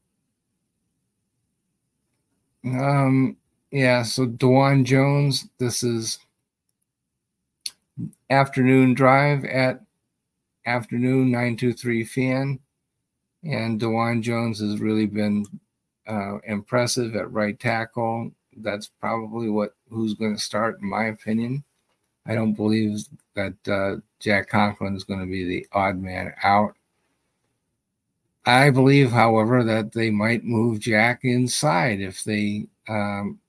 um, 2.66 3.38
yeah, 3.72 4.04
so 4.04 4.28
Dawand 4.28 4.86
Jones, 4.86 5.48
this 5.58 5.84
is 5.84 6.20
afternoon 8.30 8.94
drive 8.94 9.46
at 9.46 9.82
afternoon 10.66 11.32
923 11.32 12.04
fan. 12.06 12.60
And 13.44 13.80
Dawand 13.80 14.22
Jones 14.22 14.60
has 14.60 14.80
really 14.80 15.06
been 15.06 15.46
uh, 16.08 16.38
impressive 16.46 17.16
at 17.16 17.32
right 17.32 17.60
tackle. 17.60 18.32
That's 18.58 18.88
probably 19.00 19.50
what 19.50 19.76
who's 19.90 20.14
going 20.14 20.36
to 20.36 20.42
start, 20.42 20.80
in 20.82 20.90
my 20.90 21.06
opinion. 21.06 21.64
I 22.26 22.36
don't 22.36 22.54
believe 22.54 23.00
that 23.36 23.56
uh, 23.68 24.02
Jack 24.20 24.50
Conklin 24.50 24.96
is 24.96 25.04
going 25.04 25.20
to 25.20 25.26
be 25.26 25.44
the 25.44 25.68
odd 25.74 25.98
man 25.98 26.34
out. 26.44 26.76
I 28.46 28.70
believe, 28.70 29.12
however, 29.12 29.64
that 29.64 29.94
they 29.94 30.10
might 30.10 30.44
move 30.44 30.80
Jack 30.80 31.22
inside 31.24 32.02
if 32.02 32.24
they 32.24 32.68
um, 32.88 33.40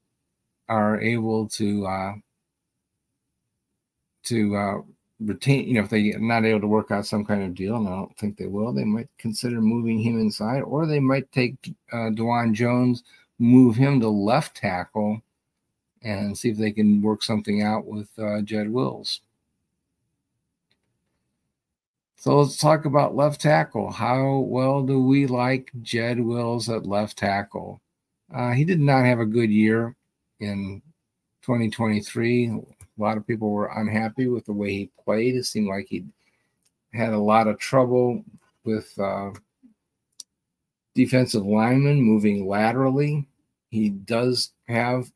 are 0.68 1.00
able 1.00 1.48
to 1.48 1.86
uh, 1.86 2.14
to 4.24 4.56
uh, 4.56 4.74
retain. 5.20 5.66
You 5.66 5.74
know, 5.74 5.80
if 5.82 5.90
they're 5.90 6.18
not 6.18 6.44
able 6.44 6.60
to 6.60 6.66
work 6.66 6.90
out 6.90 7.06
some 7.06 7.24
kind 7.24 7.42
of 7.42 7.54
deal, 7.54 7.76
and 7.76 7.88
I 7.88 7.92
don't 7.92 8.16
think 8.18 8.36
they 8.36 8.46
will, 8.46 8.72
they 8.72 8.84
might 8.84 9.08
consider 9.18 9.60
moving 9.60 9.98
him 9.98 10.18
inside, 10.18 10.62
or 10.62 10.86
they 10.86 11.00
might 11.00 11.30
take 11.32 11.56
uh, 11.92 12.10
Dawand 12.10 12.54
Jones, 12.54 13.02
move 13.44 13.76
him 13.76 14.00
to 14.00 14.08
left 14.08 14.56
tackle, 14.56 15.22
and 16.02 16.36
see 16.36 16.50
if 16.50 16.56
they 16.56 16.72
can 16.72 17.02
work 17.02 17.22
something 17.22 17.62
out 17.62 17.86
with 17.86 18.08
uh, 18.18 18.40
Jed 18.42 18.70
Wills. 18.70 19.20
So 22.16 22.38
let's 22.38 22.56
talk 22.56 22.86
about 22.86 23.14
left 23.14 23.42
tackle. 23.42 23.90
How 23.90 24.38
well 24.38 24.82
do 24.82 24.98
we 25.02 25.26
like 25.26 25.70
Jed 25.82 26.18
Wills 26.20 26.70
at 26.70 26.86
left 26.86 27.18
tackle? 27.18 27.82
Uh, 28.34 28.52
he 28.52 28.64
did 28.64 28.80
not 28.80 29.04
have 29.04 29.20
a 29.20 29.26
good 29.26 29.50
year 29.50 29.94
in 30.40 30.80
2023. 31.42 32.48
A 32.48 32.60
lot 32.96 33.18
of 33.18 33.26
people 33.26 33.50
were 33.50 33.78
unhappy 33.78 34.26
with 34.26 34.46
the 34.46 34.54
way 34.54 34.70
he 34.70 34.90
played. 35.04 35.34
It 35.34 35.44
seemed 35.44 35.68
like 35.68 35.86
he 35.88 36.06
had 36.94 37.12
a 37.12 37.18
lot 37.18 37.46
of 37.46 37.58
trouble 37.58 38.24
with 38.64 38.98
uh, 38.98 39.32
defensive 40.94 41.44
linemen 41.44 42.00
moving 42.00 42.46
laterally. 42.48 43.26
He 43.74 43.90
does 43.90 44.52
have 44.68 45.10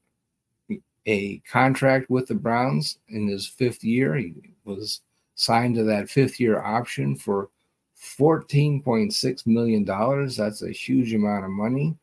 a 1.07 1.38
contract 1.51 2.11
with 2.11 2.27
the 2.27 2.35
Browns 2.35 2.99
in 3.09 3.29
his 3.29 3.47
fifth 3.47 3.83
year. 3.83 4.16
He 4.16 4.35
was 4.64 5.01
signed 5.35 5.77
to 5.77 5.85
that 5.85 6.11
fifth 6.11 6.38
year 6.38 6.61
option 6.61 7.16
for 7.16 7.49
$14.6 7.97 9.47
million. 9.47 9.85
That's 9.85 10.62
a 10.62 10.71
huge 10.71 11.14
amount 11.14 11.44
of 11.44 11.51
money 11.51 11.97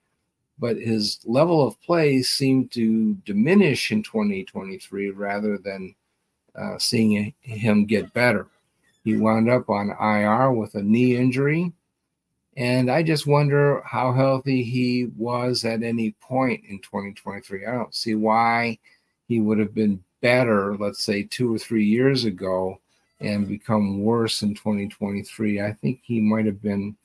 but 0.57 0.77
his 0.77 1.19
level 1.25 1.65
of 1.65 1.79
play 1.81 2.21
seemed 2.21 2.71
to 2.71 3.13
diminish 3.25 3.91
in 3.91 4.03
2023 4.03 5.11
rather 5.11 5.57
than 5.57 5.93
uh, 6.55 6.77
seeing 6.77 7.33
him 7.41 7.85
get 7.85 8.13
better. 8.13 8.47
He 9.03 9.17
wound 9.17 9.49
up 9.49 9.69
on 9.69 9.95
IR 9.99 10.51
with 10.51 10.75
a 10.75 10.81
knee 10.81 11.15
injury. 11.15 11.73
And 12.57 12.89
I 12.89 13.03
just 13.03 13.27
wonder 13.27 13.81
how 13.85 14.13
healthy 14.13 14.63
he 14.63 15.09
was 15.17 15.65
at 15.65 15.83
any 15.83 16.11
point 16.21 16.63
in 16.67 16.79
2023. 16.79 17.65
I 17.65 17.71
don't 17.71 17.93
see 17.93 18.15
why 18.15 18.79
he 19.27 19.41
would 19.41 19.59
have 19.59 19.73
been 19.73 20.01
better, 20.21 20.77
let's 20.77 21.03
say 21.03 21.23
two 21.23 21.53
or 21.53 21.59
three 21.59 21.85
years 21.85 22.23
ago, 22.23 22.79
and 23.19 23.41
mm-hmm. 23.41 23.49
become 23.49 24.03
worse 24.03 24.41
in 24.41 24.55
2023. 24.55 25.61
I 25.61 25.73
think 25.73 25.99
he 26.03 26.21
might 26.21 26.45
have 26.45 26.61
been 26.61 26.95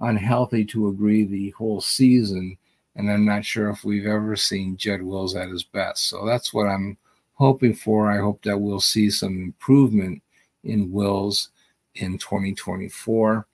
unhealthy 0.00 0.64
to 0.66 0.88
agree 0.88 1.24
the 1.24 1.50
whole 1.50 1.80
season 1.80 2.58
and 2.98 3.10
I'm 3.10 3.24
not 3.24 3.44
sure 3.44 3.70
if 3.70 3.84
we've 3.84 4.06
ever 4.06 4.34
seen 4.34 4.76
Jed 4.76 5.02
Wills 5.02 5.36
at 5.36 5.48
his 5.48 5.62
best. 5.62 6.08
So 6.08 6.26
that's 6.26 6.52
what 6.52 6.66
I'm 6.66 6.98
hoping 7.34 7.72
for. 7.72 8.10
I 8.10 8.18
hope 8.18 8.42
that 8.42 8.58
we'll 8.58 8.80
see 8.80 9.08
some 9.08 9.40
improvement 9.40 10.20
in 10.64 10.90
Wills 10.90 11.50
in 11.94 12.18
2024. 12.18 13.46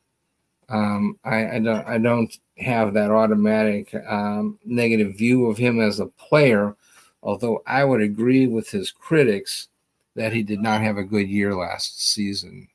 Um, 0.74 1.20
I, 1.22 1.56
I, 1.56 1.58
don't 1.60 1.86
I 1.86 1.98
don't 1.98 2.36
have 2.58 2.94
that 2.94 3.12
automatic 3.12 3.94
um, 4.08 4.58
negative 4.64 5.16
view 5.16 5.46
of 5.46 5.56
him 5.56 5.80
as 5.80 6.00
a 6.00 6.06
player, 6.06 6.74
although 7.22 7.62
I 7.64 7.84
would 7.84 8.00
agree 8.00 8.48
with 8.48 8.70
his 8.70 8.90
critics 8.90 9.68
that 10.16 10.32
he 10.32 10.42
did 10.42 10.60
not 10.60 10.80
have 10.80 10.96
a 10.96 11.04
good 11.04 11.28
year 11.28 11.54
last 11.54 12.02
season. 12.12 12.66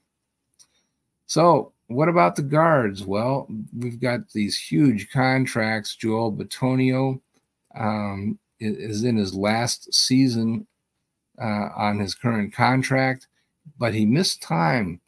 So 1.27 1.73
what 1.87 2.07
about 2.07 2.37
the 2.37 2.41
guards? 2.41 3.03
Well, 3.03 3.49
we've 3.77 3.99
got 3.99 4.29
these 4.29 4.57
huge 4.57 5.09
contracts. 5.11 5.97
Joel 5.97 6.31
Bitonio 6.31 7.19
um, 7.75 8.39
is 8.61 9.03
in 9.03 9.17
his 9.17 9.33
last 9.33 9.93
season 9.93 10.67
uh, 11.37 11.69
on 11.75 11.99
his 11.99 12.15
current 12.15 12.53
contract, 12.53 13.27
but 13.77 13.93
he 13.93 14.05
missed 14.05 14.41
time 14.41 15.01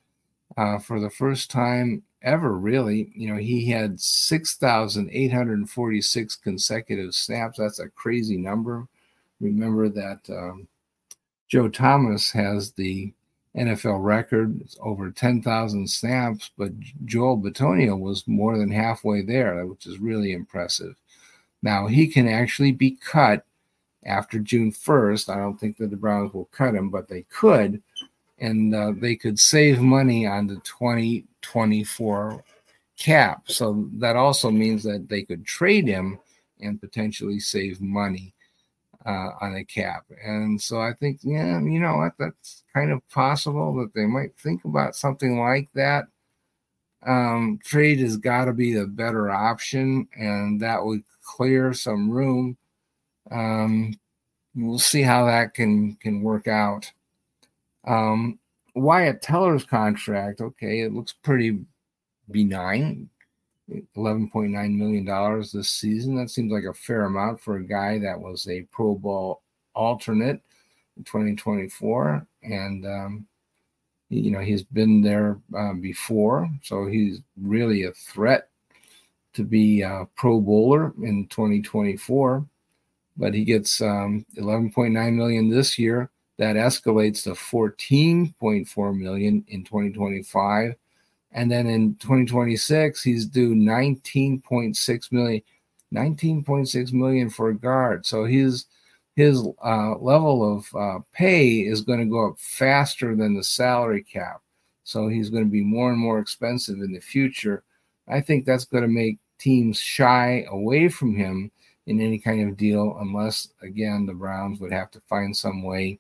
uh, 0.58 0.78
for 0.78 1.00
the 1.00 1.10
first 1.10 1.50
time 1.50 2.04
ever, 2.22 2.58
really. 2.58 3.12
You 3.16 3.34
know, 3.34 3.40
he 3.40 3.70
had 3.70 4.00
6,846 4.00 6.36
consecutive 6.38 7.14
snaps. 7.16 7.58
That's 7.58 7.80
a 7.80 7.90
crazy 7.90 8.38
number. 8.38 8.88
Remember 9.40 9.90
that 9.90 10.20
um, 10.30 10.68
Joe 11.48 11.70
Thomas 11.70 12.32
has 12.32 12.72
the 12.72 13.14
NFL 13.58 14.04
record, 14.04 14.62
over 14.80 15.12
10,000 15.12 15.90
snaps, 15.90 16.52
but 16.58 16.72
Joel 17.06 17.38
Bitonio 17.38 18.00
was 18.00 18.28
more 18.28 18.58
than 18.58 18.72
halfway 18.72 19.22
there, 19.22 19.66
which 19.66 19.86
is 19.86 20.00
really 20.00 20.32
impressive. 20.32 20.96
Now, 21.62 21.88
he 21.88 22.08
can 22.08 22.28
actually 22.28 22.72
be 22.72 22.92
cut 22.92 23.46
after 24.06 24.40
June 24.40 24.72
1st. 24.72 25.30
I 25.30 25.38
don't 25.38 25.60
think 25.60 25.78
that 25.78 25.92
the 25.92 25.98
Browns 25.98 26.34
will 26.34 26.46
cut 26.46 26.76
him, 26.76 26.90
but 26.90 27.08
they 27.08 27.24
could, 27.24 27.82
and 28.42 28.76
uh, 28.76 28.92
they 28.98 29.16
could 29.16 29.40
save 29.40 29.80
money 29.80 30.26
on 30.26 30.48
the 30.48 30.56
2024 30.56 32.44
cap. 32.98 33.44
So 33.46 33.88
that 33.94 34.16
also 34.16 34.52
means 34.52 34.84
that 34.84 35.08
they 35.08 35.22
could 35.22 35.46
trade 35.46 35.88
him 35.88 36.20
and 36.60 36.82
potentially 36.82 37.40
save 37.40 37.80
money 37.80 38.34
uh, 39.06 39.30
on 39.42 39.56
a 39.56 39.64
cap. 39.64 40.06
And 40.24 40.60
so 40.62 40.82
I 40.82 40.94
think, 40.94 41.20
yeah, 41.24 41.60
you 41.62 41.80
know 41.80 41.98
what, 41.98 42.14
that's 42.20 42.64
kind 42.74 42.92
of 42.92 43.08
possible 43.10 43.76
that 43.78 43.94
they 43.94 44.06
might 44.06 44.36
think 44.38 44.66
about 44.66 44.96
something 44.96 45.40
like 45.40 45.70
that. 45.74 46.06
Um, 47.06 47.60
trade 47.64 48.00
has 48.00 48.18
got 48.18 48.46
to 48.46 48.54
be 48.54 48.74
the 48.74 48.86
better 48.86 49.32
option, 49.32 50.08
and 50.16 50.62
that 50.62 50.84
would 50.86 51.04
clear 51.24 51.74
some 51.74 52.12
room. 52.12 52.58
Um, 53.32 53.96
we'll 54.56 54.78
see 54.78 55.02
how 55.02 55.26
that 55.26 55.56
can 55.56 55.96
can 55.96 56.22
work 56.22 56.48
out. 56.48 56.92
Um, 57.86 58.40
Wyatt 58.76 59.22
Teller's 59.22 59.66
contract, 59.66 60.42
okay, 60.42 60.82
it 60.82 60.94
looks 60.94 61.14
pretty 61.14 61.60
benign. 62.30 63.10
$11.9 63.96 64.78
million 64.78 65.42
this 65.54 65.70
season. 65.70 66.16
That 66.16 66.30
seems 66.30 66.52
like 66.52 66.66
a 66.66 66.74
fair 66.74 67.06
amount 67.06 67.40
for 67.40 67.58
a 67.58 67.66
guy 67.66 68.00
that 68.00 68.20
was 68.20 68.48
a 68.48 68.64
Pro 68.64 68.96
Bowl 68.96 69.42
alternate 69.74 70.42
in 70.98 71.04
2024. 71.04 72.26
And, 72.44 72.86
um, 72.86 73.28
you 74.10 74.32
know, 74.32 74.40
he's 74.40 74.64
been 74.64 75.02
there 75.02 75.40
uh, 75.58 75.74
before. 75.74 76.50
So 76.64 76.88
he's 76.88 77.22
really 77.42 77.84
a 77.86 77.92
threat 77.92 78.50
to 79.34 79.44
be 79.44 79.82
a 79.82 80.06
Pro 80.16 80.42
Bowler 80.42 80.94
in 81.04 81.28
2024. 81.28 82.46
But 83.18 83.34
he 83.34 83.44
gets 83.44 83.82
um, 83.82 84.26
11.9 84.38 85.14
million 85.14 85.50
this 85.50 85.78
year. 85.78 86.10
That 86.42 86.56
escalates 86.56 87.22
to 87.26 87.34
14.4 87.34 88.98
million 88.98 89.46
in 89.48 89.64
2025 89.64 90.74
and 91.34 91.52
then 91.52 91.68
in 91.68 91.94
2026 91.98 93.04
he's 93.04 93.28
due 93.28 93.54
19.6 93.54 95.12
million 95.12 95.42
19.6 95.94 96.94
million 96.94 97.30
for 97.30 97.50
a 97.50 97.56
guard. 97.56 98.08
So 98.08 98.26
his 98.26 98.66
his 99.16 99.48
uh, 99.64 99.98
level 100.00 100.58
of 100.58 100.76
uh, 100.76 101.04
pay 101.14 101.60
is 101.60 101.82
going 101.82 102.00
to 102.00 102.06
go 102.06 102.30
up 102.30 102.40
faster 102.40 103.16
than 103.16 103.36
the 103.36 103.44
salary 103.44 104.02
cap. 104.02 104.42
So 104.84 105.10
he's 105.10 105.30
going 105.30 105.44
to 105.44 105.52
be 105.52 105.62
more 105.62 105.92
and 105.92 106.00
more 106.00 106.18
expensive 106.18 106.80
in 106.80 106.92
the 106.92 107.02
future. 107.02 107.62
I 108.08 108.20
think 108.20 108.46
that's 108.46 108.66
going 108.66 108.82
to 108.82 108.90
make 108.90 109.20
teams 109.38 109.80
shy 109.80 110.48
away 110.50 110.90
from 110.90 111.16
him 111.16 111.52
in 111.86 112.02
any 112.02 112.18
kind 112.18 112.50
of 112.50 112.58
deal 112.58 112.98
unless 113.00 113.50
again 113.62 114.08
the 114.08 114.14
browns 114.16 114.60
would 114.60 114.74
have 114.74 114.90
to 114.90 115.02
find 115.02 115.38
some 115.38 115.62
way 115.62 116.00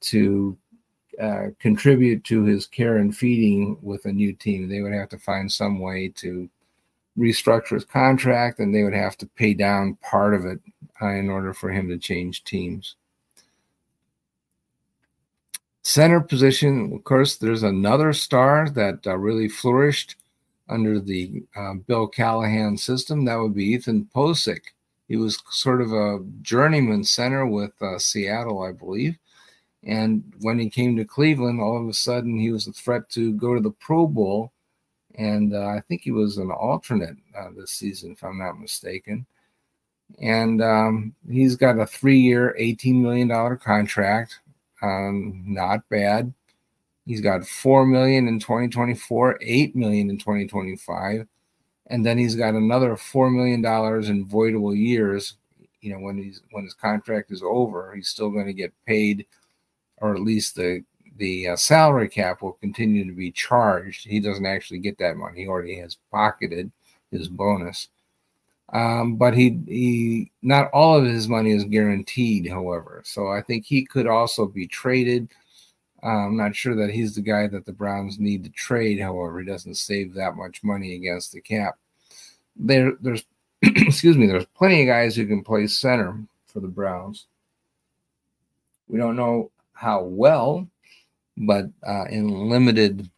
to 0.00 0.56
uh, 1.20 1.48
contribute 1.58 2.24
to 2.24 2.44
his 2.44 2.66
care 2.66 2.96
and 2.96 3.16
feeding 3.16 3.76
with 3.82 4.04
a 4.06 4.12
new 4.12 4.32
team. 4.32 4.68
They 4.68 4.80
would 4.80 4.94
have 4.94 5.10
to 5.10 5.18
find 5.18 5.50
some 5.50 5.78
way 5.78 6.08
to 6.16 6.48
restructure 7.18 7.74
his 7.74 7.84
contract 7.84 8.58
and 8.58 8.74
they 8.74 8.82
would 8.82 8.94
have 8.94 9.16
to 9.18 9.26
pay 9.26 9.52
down 9.52 9.98
part 10.00 10.34
of 10.34 10.46
it 10.46 10.60
uh, 11.02 11.08
in 11.08 11.28
order 11.28 11.52
for 11.52 11.70
him 11.70 11.88
to 11.88 11.98
change 11.98 12.44
teams. 12.44 12.96
Center 15.82 16.20
position, 16.20 16.92
of 16.94 17.04
course, 17.04 17.36
there's 17.36 17.62
another 17.62 18.12
star 18.12 18.68
that 18.70 19.06
uh, 19.06 19.16
really 19.16 19.48
flourished 19.48 20.16
under 20.68 21.00
the 21.00 21.42
uh, 21.56 21.74
Bill 21.74 22.06
Callahan 22.06 22.76
system. 22.76 23.24
That 23.24 23.36
would 23.36 23.54
be 23.54 23.72
Ethan 23.72 24.08
Pocic. 24.14 24.60
He 25.08 25.16
was 25.16 25.42
sort 25.50 25.82
of 25.82 25.92
a 25.92 26.20
journeyman 26.42 27.02
center 27.02 27.44
with 27.44 27.72
uh, 27.82 27.98
Seattle, 27.98 28.62
I 28.62 28.72
believe. 28.72 29.18
And 29.84 30.32
when 30.40 30.58
he 30.58 30.68
came 30.68 30.96
to 30.96 31.04
Cleveland, 31.04 31.60
all 31.60 31.80
of 31.80 31.88
a 31.88 31.94
sudden 31.94 32.38
he 32.38 32.50
was 32.50 32.66
a 32.66 32.72
threat 32.72 33.08
to 33.10 33.32
go 33.34 33.54
to 33.54 33.60
the 33.60 33.70
Pro 33.70 34.06
Bowl. 34.06 34.52
And 35.14 35.54
uh, 35.54 35.66
I 35.66 35.80
think 35.88 36.02
he 36.02 36.10
was 36.10 36.38
an 36.38 36.50
alternate 36.50 37.16
uh, 37.36 37.48
this 37.56 37.72
season, 37.72 38.12
if 38.12 38.22
I'm 38.22 38.38
not 38.38 38.60
mistaken. 38.60 39.26
And 40.20 40.62
um, 40.62 41.14
he's 41.28 41.56
got 41.56 41.78
a 41.78 41.86
three 41.86 42.18
year, 42.18 42.54
$18 42.58 43.00
million 43.00 43.58
contract. 43.58 44.40
Um, 44.82 45.42
not 45.46 45.88
bad. 45.88 46.32
He's 47.06 47.20
got 47.20 47.46
four 47.46 47.86
million 47.86 48.28
in 48.28 48.38
2024, 48.38 49.38
eight 49.42 49.74
million 49.74 50.10
in 50.10 50.18
2025, 50.18 51.26
and 51.88 52.06
then 52.06 52.18
he's 52.18 52.36
got 52.36 52.54
another 52.54 52.96
four 52.96 53.30
million 53.30 53.62
dollars 53.62 54.08
in 54.08 54.26
voidable 54.26 54.76
years. 54.76 55.34
You 55.80 55.92
know, 55.92 55.98
when 55.98 56.18
he's 56.18 56.42
when 56.52 56.62
his 56.62 56.74
contract 56.74 57.32
is 57.32 57.42
over, 57.42 57.94
he's 57.96 58.08
still 58.08 58.30
going 58.30 58.46
to 58.46 58.52
get 58.52 58.72
paid 58.86 59.26
or 60.00 60.14
at 60.14 60.22
least 60.22 60.56
the 60.56 60.84
the 61.16 61.48
uh, 61.48 61.56
salary 61.56 62.08
cap 62.08 62.40
will 62.40 62.54
continue 62.54 63.04
to 63.04 63.12
be 63.12 63.30
charged. 63.30 64.06
He 64.06 64.20
doesn't 64.20 64.46
actually 64.46 64.78
get 64.78 64.98
that 64.98 65.16
money; 65.16 65.42
he 65.42 65.48
already 65.48 65.76
has 65.76 65.98
pocketed 66.10 66.70
his 67.10 67.28
bonus. 67.28 67.88
Um, 68.72 69.16
but 69.16 69.34
he 69.34 69.60
he 69.66 70.32
not 70.42 70.70
all 70.72 70.96
of 70.96 71.04
his 71.04 71.28
money 71.28 71.52
is 71.52 71.64
guaranteed, 71.64 72.48
however. 72.48 73.02
So 73.04 73.28
I 73.28 73.42
think 73.42 73.64
he 73.64 73.84
could 73.84 74.06
also 74.06 74.46
be 74.46 74.66
traded. 74.66 75.28
Uh, 76.02 76.26
I'm 76.26 76.36
not 76.36 76.56
sure 76.56 76.74
that 76.76 76.90
he's 76.90 77.14
the 77.14 77.20
guy 77.20 77.46
that 77.48 77.66
the 77.66 77.72
Browns 77.72 78.18
need 78.18 78.44
to 78.44 78.50
trade. 78.50 79.00
However, 79.00 79.40
he 79.40 79.46
doesn't 79.46 79.74
save 79.74 80.14
that 80.14 80.36
much 80.36 80.64
money 80.64 80.94
against 80.94 81.32
the 81.32 81.40
cap. 81.40 81.76
There, 82.56 82.92
there's 83.00 83.24
excuse 83.62 84.16
me. 84.16 84.26
There's 84.26 84.46
plenty 84.46 84.82
of 84.82 84.88
guys 84.88 85.16
who 85.16 85.26
can 85.26 85.42
play 85.42 85.66
center 85.66 86.18
for 86.46 86.60
the 86.60 86.68
Browns. 86.68 87.26
We 88.88 88.98
don't 88.98 89.16
know 89.16 89.50
how 89.80 90.02
well, 90.02 90.68
but 91.38 91.64
uh, 91.88 92.04
in 92.10 92.50
limited 92.50 93.08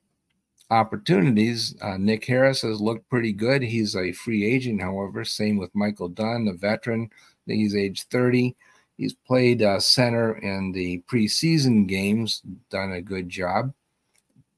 opportunities, 0.70 1.74
uh, 1.82 1.96
Nick 1.96 2.24
Harris 2.24 2.62
has 2.62 2.80
looked 2.80 3.10
pretty 3.10 3.32
good. 3.32 3.62
He's 3.62 3.96
a 3.96 4.12
free 4.12 4.46
agent, 4.46 4.80
however. 4.80 5.24
Same 5.24 5.56
with 5.56 5.74
Michael 5.74 6.08
Dunn, 6.08 6.44
the 6.44 6.52
veteran. 6.52 7.10
He's 7.46 7.74
age 7.74 8.04
30. 8.04 8.54
He's 8.96 9.12
played 9.12 9.60
uh, 9.60 9.80
center 9.80 10.38
in 10.38 10.70
the 10.70 11.02
preseason 11.10 11.88
games, 11.88 12.42
done 12.70 12.92
a 12.92 13.02
good 13.02 13.28
job. 13.28 13.74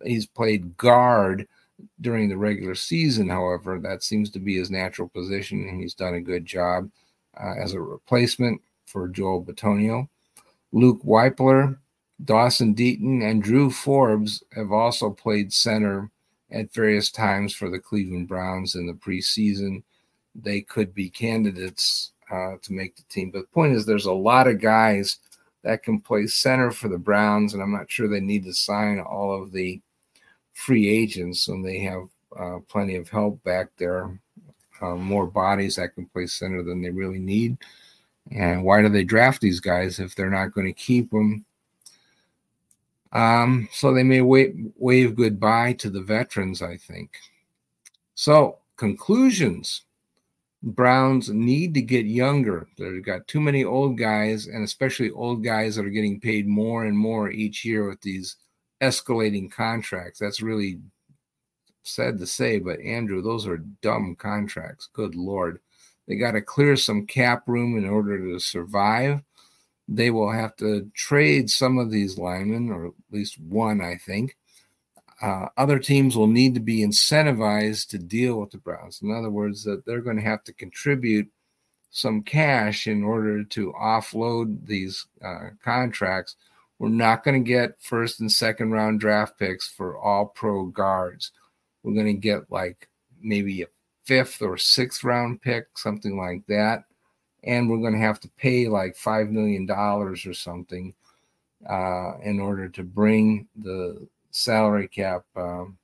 He's 0.05 0.27
played 0.27 0.77
guard 0.77 1.49
during 2.03 2.29
the 2.29 2.37
regular 2.37 2.75
season, 2.75 3.31
however. 3.31 3.79
That 3.79 4.03
seems 4.03 4.29
to 4.33 4.39
be 4.41 4.59
his 4.59 4.71
natural 4.71 5.09
position, 5.09 5.67
and 5.67 5.81
he's 5.81 5.95
done 5.95 6.17
a 6.17 6.21
good 6.21 6.45
job 6.45 6.91
uh, 7.43 7.55
as 7.59 7.73
a 7.73 7.81
replacement 7.81 8.61
for 8.85 9.09
Joel 9.09 9.43
Bitonio. 9.43 10.07
Luke 10.71 11.03
Wypler 11.03 11.79
Dawson 12.23 12.75
Deaton 12.75 13.29
and 13.29 13.43
Drew 13.43 13.71
Forbes 13.71 14.43
have 14.55 14.71
also 14.71 15.11
played 15.11 15.53
center 15.53 16.11
at 16.51 16.73
various 16.73 17.11
times 17.11 17.55
for 17.55 17.69
the 17.69 17.81
Cleveland 17.81 18.29
Browns 18.29 18.77
in 18.77 18.87
the 18.87 18.93
preseason. 18.93 19.83
They 20.35 20.61
could 20.61 20.95
be 20.95 21.11
candidates 21.11 22.13
uh, 22.31 22.55
to 22.63 22.73
make 22.73 22.97
the 22.97 23.03
team. 23.09 23.31
But 23.31 23.41
the 23.41 23.47
point 23.49 23.75
is, 23.75 23.85
there's 23.85 24.07
a 24.07 24.13
lot 24.13 24.47
of 24.47 24.61
guys 24.61 25.19
that 25.63 25.83
can 25.83 26.01
play 26.01 26.27
center 26.27 26.71
for 26.71 26.89
the 26.89 26.99
Browns, 26.99 27.55
and 27.55 27.63
I'm 27.63 27.73
not 27.73 27.91
sure 27.91 28.09
they 28.09 28.21
need 28.21 28.45
to 28.45 28.55
sign 28.55 29.01
all 29.01 29.33
of 29.33 29.51
the 29.51 29.81
free 30.53 30.89
agents, 30.89 31.49
and 31.49 31.65
they 31.65 31.81
have 31.81 32.09
uh, 32.39 32.59
plenty 32.69 32.97
of 32.97 33.09
help 33.09 33.43
back 33.45 33.69
there, 33.77 34.19
uh, 34.81 34.95
more 34.95 35.27
bodies 35.27 35.77
that 35.77 35.95
can 35.95 36.07
play 36.07 36.27
center 36.27 36.63
than 36.63 36.83
they 36.83 36.91
really 36.91 37.19
need. 37.19 37.57
And 38.31 38.65
why 38.65 38.83
do 38.83 38.89
they 38.89 39.05
draft 39.05 39.41
these 39.41 39.61
guys 39.61 39.99
if 39.99 40.15
they're 40.15 40.31
not 40.31 40.53
going 40.53 40.67
to 40.67 40.73
keep 40.73 41.11
them? 41.11 41.45
Um, 43.15 43.69
so 43.73 43.95
they 43.95 44.03
may 44.03 44.21
wave 44.21 45.17
goodbye 45.17 45.75
to 45.75 45.89
the 45.89 46.03
veterans, 46.03 46.63
I 46.63 46.77
think. 46.77 47.17
So, 48.15 48.59
conclusions 48.77 49.83
Browns 50.65 51.29
need 51.29 51.75
to 51.75 51.83
get 51.83 52.07
younger. 52.07 52.67
They've 52.79 53.05
got 53.05 53.29
too 53.29 53.41
many 53.41 53.65
old 53.65 53.99
guys, 53.99 54.47
and 54.47 54.65
especially 54.65 55.11
old 55.11 55.45
guys 55.45 55.77
that 55.77 55.85
are 55.85 55.91
getting 55.91 56.19
paid 56.19 56.47
more 56.47 56.87
and 56.87 56.97
more 56.97 57.31
each 57.31 57.67
year 57.67 57.87
with 57.87 58.01
these 58.01 58.37
escalating 58.81 59.53
contracts. 59.53 60.19
That's 60.19 60.41
really 60.41 60.81
sad 61.83 62.19
to 62.19 62.27
say, 62.27 62.59
but 62.59 62.81
Andrew, 62.81 63.21
those 63.21 63.47
are 63.47 63.59
dumb 63.83 64.17
contracts. 64.17 64.89
Good 64.95 65.15
Lord. 65.15 65.61
They 66.09 66.17
got 66.17 66.33
to 66.33 66.41
clear 66.41 66.77
some 66.77 67.07
cap 67.07 67.45
room 67.47 67.77
in 67.77 67.87
order 67.87 68.19
to 68.19 68.39
survive 68.39 69.21
they 69.89 70.11
will 70.11 70.31
have 70.31 70.57
to 70.57 70.91
trade 70.95 71.51
some 71.51 71.79
of 71.79 71.91
these 71.91 72.19
linemen, 72.19 72.71
or 72.71 72.87
at 72.87 72.93
least 73.11 73.41
one, 73.41 73.81
I 73.81 73.97
think. 73.97 74.37
Uh, 75.21 75.49
other 75.57 75.79
teams 75.79 76.17
will 76.17 76.27
need 76.27 76.55
to 76.55 76.61
be 76.61 76.85
incentivized 76.85 77.89
to 77.89 77.99
deal 77.99 78.41
with 78.41 78.51
the 78.51 78.59
Browns. 78.59 79.01
In 79.03 79.11
other 79.11 79.31
words, 79.31 79.63
that 79.65 79.85
they're 79.85 80.01
going 80.01 80.17
to 80.17 80.23
have 80.23 80.43
to 80.45 80.53
contribute 80.53 81.31
some 81.91 82.23
cash 82.23 82.87
in 82.87 83.05
order 83.05 83.45
to 83.45 83.73
offload 83.81 84.67
these 84.67 85.07
uh, 85.25 85.51
contracts. 85.63 86.37
We're 86.79 86.89
not 86.89 87.23
going 87.23 87.43
to 87.43 87.49
get 87.49 87.81
first 87.81 88.21
and 88.21 88.31
second 88.31 88.73
round 88.73 89.01
draft 89.01 89.39
picks 89.39 89.69
for 89.69 89.97
all 89.97 90.27
pro 90.27 90.67
guards. 90.67 91.31
We're 91.83 91.95
going 91.95 92.07
to 92.07 92.15
get 92.15 92.51
like 92.51 92.89
maybe 93.23 93.63
a 93.63 93.67
fifth 94.05 94.43
or 94.43 94.59
sixth 94.59 95.05
round 95.05 95.41
pick, 95.41 95.69
something 95.77 96.19
like 96.19 96.45
that 96.49 96.85
and 97.45 97.69
we're 97.69 97.79
going 97.79 97.93
to 97.93 97.99
have 97.99 98.21
to 98.21 98.29
pay 98.37 98.69
like 98.69 98.97
five 98.97 99.31
million 99.31 99.67
dollars 99.67 100.27
or 100.27 100.35
something 100.35 100.95
uh, 101.69 102.19
in 102.23 102.41
order 102.41 102.69
to 102.69 102.83
bring 102.83 103.47
the 103.57 104.07
salary 104.31 104.89
cap 104.89 105.25
um, 105.37 105.79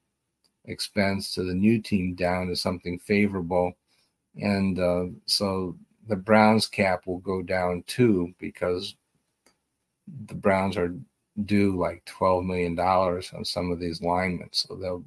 expense 0.64 1.34
to 1.34 1.44
the 1.44 1.54
new 1.54 1.80
team 1.80 2.14
down 2.14 2.48
to 2.48 2.56
something 2.56 2.98
favorable, 2.98 3.72
and 4.40 4.78
uh, 4.78 5.06
so 5.26 5.76
the 6.08 6.16
Browns 6.16 6.66
cap 6.66 7.06
will 7.06 7.18
go 7.18 7.42
down 7.42 7.84
too 7.86 8.34
because 8.38 8.96
the 10.26 10.34
Browns 10.34 10.76
are 10.76 10.94
due 11.44 11.78
like 11.78 12.04
twelve 12.04 12.44
million 12.44 12.74
dollars 12.74 13.32
on 13.34 13.44
some 13.44 13.70
of 13.70 13.78
these 13.78 14.02
linemen, 14.02 14.48
so 14.52 14.74
they'll 14.76 15.04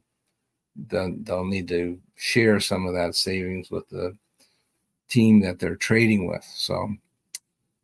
they'll, 0.88 1.14
they'll 1.24 1.46
need 1.46 1.68
to 1.68 2.00
share 2.16 2.60
some 2.60 2.86
of 2.86 2.94
that 2.94 3.16
savings 3.16 3.70
with 3.70 3.88
the 3.90 4.16
team 5.14 5.40
that 5.42 5.60
they're 5.60 5.76
trading 5.76 6.28
with. 6.28 6.44
So, 6.44 6.90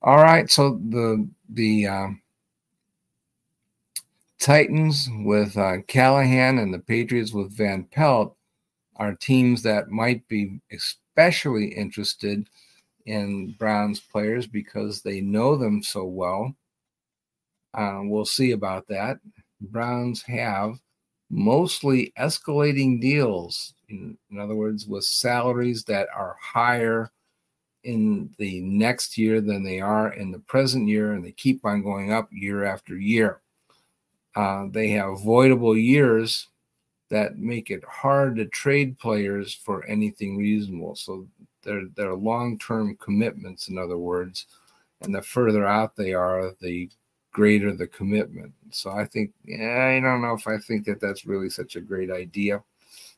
all 0.02 0.18
right. 0.18 0.50
So 0.50 0.80
the 0.89 1.30
the 1.50 1.88
um, 1.88 2.22
Titans 4.39 5.08
with 5.24 5.58
uh, 5.58 5.78
Callahan 5.88 6.58
and 6.58 6.74
the 6.74 6.80
Patriots 6.80 7.32
with 7.34 7.56
Van 7.56 7.84
Pelt 7.84 8.36
are 8.96 9.13
teams 9.15 9.62
that 9.63 9.89
might 9.89 10.28
be 10.28 10.60
especially 10.72 11.68
interested 11.68 12.50
in 13.06 13.56
Browns 13.58 14.00
players 14.00 14.48
because 14.48 15.02
they 15.02 15.22
know 15.22 15.56
them 15.56 15.84
so 15.84 16.06
well. 16.06 16.56
Uh, 17.74 18.00
we'll 18.04 18.26
see 18.26 18.52
about 18.52 18.88
that. 18.88 19.20
Browns 19.62 20.22
have 20.24 20.80
mostly 21.30 22.12
escalating 22.18 23.00
deals 23.00 23.74
in, 23.89 24.18
in 24.32 24.39
other 24.39 24.56
words, 24.56 24.88
with 24.88 25.04
salaries 25.04 25.84
that 25.86 26.08
are 26.15 26.36
higher 26.42 27.12
in 27.84 28.30
the 28.38 28.62
next 28.62 29.18
year 29.18 29.42
than 29.42 29.63
they 29.63 29.80
are 29.80 30.13
in 30.13 30.32
the 30.32 30.39
present 30.39 30.88
year, 30.88 31.13
and 31.13 31.24
they 31.24 31.32
keep 31.32 31.63
on 31.65 31.82
going 31.82 32.12
up 32.12 32.30
year 32.32 32.65
after 32.65 32.98
year. 32.98 33.42
Uh, 34.36 34.68
they 34.72 34.89
have 34.89 35.20
voidable 35.20 35.82
years 35.82 36.48
that 37.10 37.38
make 37.38 37.72
it 37.72 37.84
hard 37.86 38.36
to 38.36 38.46
trade 38.46 38.98
players 39.00 39.54
for 39.54 39.84
anything 39.86 40.38
reasonable. 40.38 40.96
So 40.96 41.28
they're, 41.63 41.86
they're 41.96 42.13
long 42.13 42.58
term 42.60 42.96
commitments, 42.98 43.68
in 43.68 43.78
other 43.78 43.98
words. 43.98 44.46
And 45.02 45.15
the 45.15 45.22
further 45.22 45.65
out 45.65 45.96
they 45.96 46.13
are, 46.13 46.54
the 46.62 46.89
greater 47.32 47.74
the 47.74 47.88
commitment. 47.88 48.54
So 48.72 48.92
I 48.92 49.06
think, 49.06 49.32
yeah, 49.46 49.98
I 49.98 50.00
don't 50.00 50.22
know 50.22 50.34
if 50.34 50.48
I 50.48 50.58
think 50.58 50.86
that 50.86 51.00
that's 51.00 51.26
really 51.26 51.50
such 51.50 51.76
a 51.76 51.82
great 51.82 52.12
idea. 52.12 52.63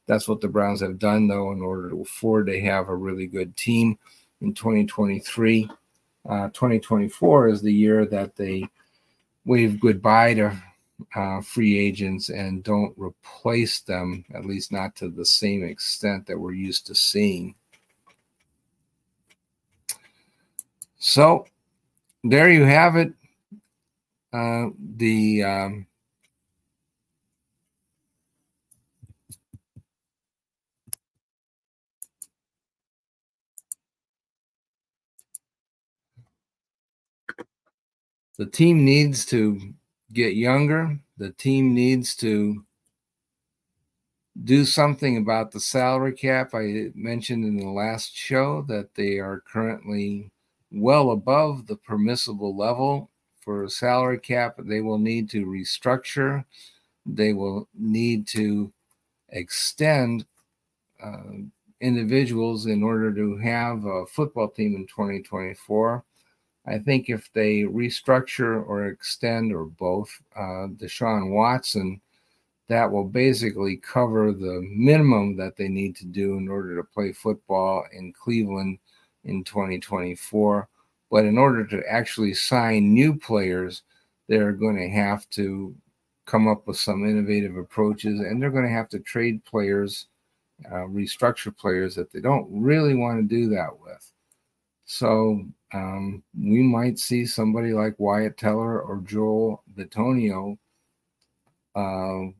That's 0.08 0.28
what 0.28 0.41
the 0.41 0.47
Browns 0.47 0.82
have 0.82 1.00
done, 1.00 1.28
though, 1.28 1.52
in 1.52 1.62
order 1.62 1.89
to 1.89 2.02
afford 2.02 2.47
to 2.47 2.62
have 2.62 2.89
a 2.89 2.95
really 2.95 3.28
good 3.28 3.56
team 3.56 3.97
in 4.41 4.54
2023. 4.54 5.69
Uh, 6.30 6.47
2024 6.49 7.47
is 7.49 7.62
the 7.62 7.73
year 7.73 8.06
that 8.06 8.36
they 8.36 8.63
wave 9.45 9.80
goodbye 9.80 10.34
to 10.36 10.56
uh, 11.15 11.41
free 11.41 11.80
agents 11.80 12.30
and 12.30 12.63
don't 12.63 12.93
replace 12.97 13.82
them, 13.82 14.23
at 14.34 14.45
least 14.45 14.71
not 14.71 14.95
to 14.95 15.10
the 15.10 15.25
same 15.25 15.63
extent 15.63 16.25
that 16.27 16.39
we're 16.39 16.54
used 16.54 16.86
to 16.88 16.95
seeing. 16.95 17.56
So 20.99 21.47
there 22.23 22.51
you 22.51 22.63
have 22.63 22.95
it. 22.95 23.13
Uh, 24.32 24.69
the 24.95 25.43
um, 25.43 25.88
the 38.41 38.47
team 38.47 38.84
needs 38.84 39.23
to 39.23 39.62
get 40.12 40.34
younger. 40.34 40.97
The 41.19 41.30
team 41.34 41.75
needs 41.75 42.15
to 42.15 42.65
do 44.43 44.65
something 44.65 45.17
about 45.17 45.51
the 45.51 45.60
salary 45.60 46.13
cap. 46.13 46.56
I 46.56 46.89
mentioned 46.95 47.45
in 47.45 47.58
the 47.58 47.69
last 47.69 48.15
show 48.15 48.63
that 48.63 48.95
they 48.95 49.19
are 49.19 49.43
currently 49.45 50.32
well 50.71 51.12
above 51.12 51.67
the 51.67 51.75
permissible 51.75 52.58
level 52.58 53.12
for 53.41 53.63
a 53.63 53.69
salary 53.69 54.17
cap. 54.17 54.56
They 54.58 54.82
will 54.82 54.97
need 54.97 55.30
to 55.30 55.45
restructure, 55.45 56.43
they 57.06 57.34
will 57.34 57.69
need 57.77 58.25
to 58.30 58.73
extend 59.30 60.25
uh, 60.99 61.43
individuals 61.80 62.65
in 62.65 62.82
order 62.82 63.13
to 63.13 63.38
have 63.38 63.86
a 63.86 64.08
football 64.08 64.49
team 64.49 64.75
in 64.75 64.88
2024. 64.88 66.04
I 66.65 66.78
think 66.78 67.10
if 67.10 67.32
they 67.34 67.62
restructure 67.62 68.65
or 68.67 68.88
extend 68.88 69.54
or 69.54 69.65
both 69.65 70.10
uh, 70.36 70.67
Deshaun 70.78 71.32
Watson, 71.32 72.00
that 72.67 72.89
will 72.89 73.04
basically 73.04 73.78
cover 73.78 74.32
the 74.32 74.62
minimum 74.74 75.36
that 75.38 75.58
they 75.58 75.67
need 75.67 75.95
to 75.97 76.06
do 76.06 76.38
in 76.38 76.47
order 76.47 76.76
to 76.76 76.84
play 76.84 77.12
football 77.12 77.84
in 77.91 78.13
Cleveland 78.13 78.80
in 79.24 79.43
2024. 79.43 80.69
But 81.10 81.26
in 81.26 81.38
order 81.38 81.65
to 81.67 81.84
actually 81.89 82.34
sign 82.34 82.93
new 82.93 83.17
players, 83.17 83.84
they're 84.30 84.54
going 84.54 84.78
to 84.78 84.89
have 84.89 85.30
to 85.32 85.76
come 86.26 86.47
up 86.47 86.65
with 86.65 86.78
some 86.78 87.06
innovative 87.06 87.58
approaches 87.58 88.21
and 88.21 88.41
they're 88.41 88.52
going 88.52 88.63
to 88.63 88.69
have 88.69 88.88
to 88.89 89.00
trade 89.00 89.43
players, 89.43 90.08
uh, 90.67 90.86
restructure 90.86 91.56
players 91.56 91.95
that 91.95 92.13
they 92.13 92.21
don't 92.21 92.47
really 92.50 92.95
want 92.95 93.17
to 93.17 93.36
do 93.36 93.50
that 93.50 93.78
with. 93.82 94.13
So 94.86 95.45
um, 95.73 96.23
we 96.38 96.62
might 96.62 96.99
see 96.99 97.25
somebody 97.25 97.73
like 97.73 97.95
Wyatt 97.97 98.38
Teller 98.38 98.81
or 98.81 98.97
Joel 98.97 99.63
Bitonio 99.75 100.57
uh, 101.75 102.31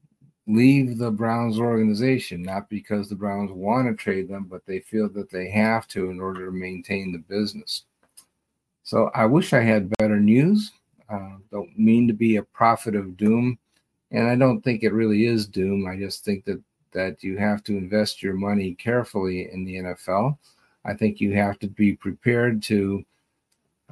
leave 0.48 0.98
the 0.98 1.12
Browns 1.12 1.58
organization, 1.58 2.44
not 2.44 2.70
because 2.70 3.08
the 3.08 3.16
Browns 3.16 3.52
want 3.52 3.88
to 3.88 3.96
trade 3.96 4.28
them, 4.28 4.46
but 4.50 4.66
they 4.66 4.80
feel 4.80 5.08
that 5.10 5.30
they 5.30 5.50
have 5.50 5.88
to 5.90 6.10
in 6.10 6.20
order 6.20 6.46
to 6.46 6.52
maintain 6.52 7.12
the 7.12 7.20
business. 7.20 7.84
So 8.84 9.12
I 9.14 9.26
wish 9.26 9.54
I 9.54 9.62
had 9.62 9.94
better 9.98 10.20
news. 10.20 10.72
Uh, 11.10 11.38
don't 11.52 11.78
mean 11.78 12.08
to 12.08 12.14
be 12.14 12.38
a 12.38 12.44
prophet 12.44 12.96
of 12.96 13.18
doom, 13.18 13.58
and 14.12 14.28
I 14.28 14.36
don't 14.36 14.62
think 14.62 14.84
it 14.84 14.94
really 14.94 15.26
is 15.26 15.46
doom. 15.46 15.88
I 15.88 15.98
just 15.98 16.26
think 16.26 16.46
that 16.46 16.62
that 16.94 17.24
you 17.24 17.38
have 17.38 17.64
to 17.64 17.78
invest 17.78 18.22
your 18.22 18.34
money 18.34 18.76
carefully 18.76 19.50
in 19.52 19.64
the 19.64 19.76
NFL. 19.76 20.38
I 20.84 20.94
think 20.94 21.22
you 21.22 21.34
have 21.34 21.58
to 21.60 21.68
be 21.68 21.96
prepared 21.96 22.62
to 22.64 23.06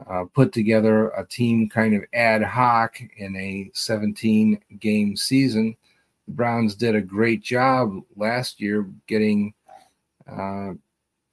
uh, 0.08 0.26
put 0.34 0.52
together 0.52 1.10
a 1.10 1.26
team 1.26 1.70
kind 1.70 1.96
of 1.96 2.04
ad 2.14 2.44
hoc 2.44 3.00
in 3.18 3.36
a 3.36 3.70
17 3.74 4.60
game 4.80 5.16
season 5.16 5.76
the 6.30 6.36
Browns 6.36 6.76
did 6.76 6.96
a 6.96 7.02
great 7.02 7.42
job 7.42 8.02
last 8.16 8.62
year 8.62 8.88
getting 9.08 9.54
uh, 10.32 10.74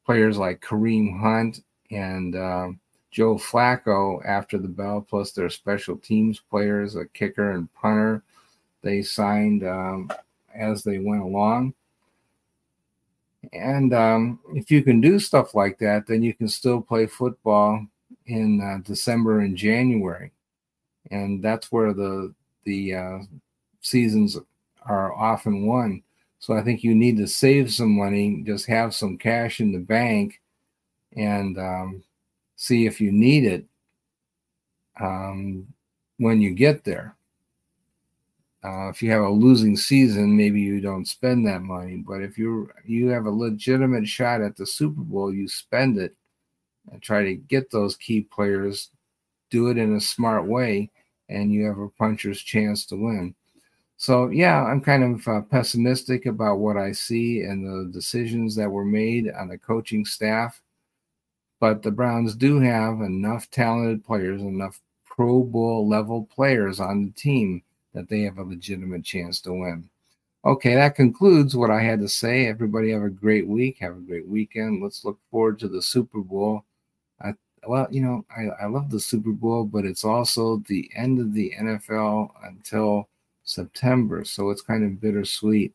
players 0.06 0.38
like 0.38 0.62
Kareem 0.62 1.20
Hunt 1.20 1.62
and 1.90 2.34
uh, 2.34 2.68
Joe 3.10 3.36
Flacco 3.36 4.24
after 4.24 4.56
the 4.56 4.68
bell, 4.68 5.00
plus 5.06 5.32
their 5.32 5.50
special 5.50 5.98
teams 5.98 6.40
players, 6.40 6.96
a 6.96 7.04
kicker 7.06 7.52
and 7.52 7.72
punter. 7.74 8.22
They 8.82 9.02
signed 9.02 9.66
um, 9.66 10.10
as 10.54 10.82
they 10.82 10.98
went 10.98 11.22
along. 11.22 11.74
And 13.52 13.92
um, 13.92 14.40
if 14.54 14.70
you 14.70 14.82
can 14.82 15.00
do 15.00 15.18
stuff 15.18 15.54
like 15.54 15.78
that, 15.78 16.06
then 16.06 16.22
you 16.22 16.32
can 16.32 16.48
still 16.48 16.80
play 16.80 17.06
football 17.06 17.86
in 18.26 18.60
uh, 18.60 18.78
December 18.82 19.40
and 19.40 19.56
January, 19.56 20.32
and 21.10 21.42
that's 21.42 21.70
where 21.70 21.92
the 21.92 22.34
the 22.64 22.94
uh, 22.94 23.18
seasons 23.80 24.36
are 24.82 25.12
often 25.14 25.66
won. 25.66 26.02
So 26.38 26.54
I 26.54 26.62
think 26.62 26.84
you 26.84 26.94
need 26.94 27.16
to 27.18 27.26
save 27.26 27.72
some 27.72 27.96
money, 27.96 28.42
just 28.44 28.66
have 28.66 28.94
some 28.94 29.16
cash 29.16 29.60
in 29.60 29.72
the 29.72 29.78
bank, 29.78 30.40
and 31.16 31.58
um, 31.58 32.02
see 32.56 32.86
if 32.86 33.00
you 33.00 33.10
need 33.12 33.44
it 33.44 33.64
um, 35.00 35.66
when 36.18 36.40
you 36.40 36.50
get 36.50 36.84
there. 36.84 37.14
Uh, 38.64 38.88
if 38.88 39.00
you 39.00 39.10
have 39.10 39.22
a 39.22 39.28
losing 39.28 39.76
season, 39.76 40.36
maybe 40.36 40.60
you 40.60 40.80
don't 40.80 41.06
spend 41.06 41.46
that 41.46 41.62
money. 41.62 41.96
But 41.96 42.22
if 42.22 42.36
you 42.36 42.68
you 42.84 43.08
have 43.08 43.26
a 43.26 43.30
legitimate 43.30 44.08
shot 44.08 44.40
at 44.40 44.56
the 44.56 44.66
Super 44.66 45.02
Bowl, 45.02 45.32
you 45.32 45.46
spend 45.46 45.98
it 45.98 46.16
and 46.90 47.02
try 47.02 47.24
to 47.24 47.34
get 47.34 47.70
those 47.70 47.96
key 47.96 48.22
players. 48.22 48.90
Do 49.50 49.68
it 49.68 49.78
in 49.78 49.94
a 49.94 50.00
smart 50.00 50.46
way, 50.46 50.90
and 51.28 51.52
you 51.52 51.64
have 51.66 51.78
a 51.78 51.88
puncher's 51.88 52.40
chance 52.40 52.86
to 52.86 52.96
win. 52.96 53.34
So 53.96 54.28
yeah, 54.28 54.62
I'm 54.62 54.80
kind 54.80 55.02
of 55.02 55.28
uh, 55.28 55.40
pessimistic 55.42 56.26
about 56.26 56.58
what 56.58 56.76
I 56.76 56.92
see 56.92 57.40
and 57.42 57.64
the 57.64 57.90
decisions 57.92 58.54
that 58.56 58.70
were 58.70 58.84
made 58.84 59.30
on 59.32 59.48
the 59.48 59.58
coaching 59.58 60.04
staff. 60.04 60.60
But 61.60 61.82
the 61.82 61.90
Browns 61.90 62.34
do 62.34 62.60
have 62.60 63.00
enough 63.00 63.50
talented 63.50 64.04
players, 64.04 64.42
enough 64.42 64.80
Pro 65.04 65.42
Bowl 65.42 65.88
level 65.88 66.28
players 66.34 66.78
on 66.78 67.06
the 67.06 67.10
team 67.12 67.62
that 67.94 68.08
they 68.10 68.20
have 68.20 68.36
a 68.36 68.42
legitimate 68.42 69.02
chance 69.02 69.40
to 69.40 69.52
win. 69.52 69.88
Okay, 70.44 70.74
that 70.74 70.94
concludes 70.94 71.56
what 71.56 71.70
I 71.70 71.80
had 71.80 72.00
to 72.00 72.08
say. 72.08 72.46
Everybody 72.46 72.90
have 72.90 73.02
a 73.02 73.08
great 73.08 73.48
week. 73.48 73.78
Have 73.78 73.96
a 73.96 74.00
great 74.00 74.28
weekend. 74.28 74.82
Let's 74.82 75.04
look 75.04 75.18
forward 75.30 75.58
to 75.60 75.68
the 75.68 75.80
Super 75.80 76.20
Bowl. 76.20 76.64
Well, 77.66 77.86
you 77.90 78.00
know, 78.00 78.24
I, 78.36 78.64
I 78.64 78.66
love 78.66 78.90
the 78.90 79.00
Super 79.00 79.32
Bowl, 79.32 79.64
but 79.64 79.84
it's 79.84 80.04
also 80.04 80.62
the 80.68 80.90
end 80.94 81.18
of 81.18 81.32
the 81.32 81.52
NFL 81.60 82.30
until 82.44 83.08
September. 83.44 84.24
So 84.24 84.50
it's 84.50 84.62
kind 84.62 84.84
of 84.84 85.00
bittersweet. 85.00 85.74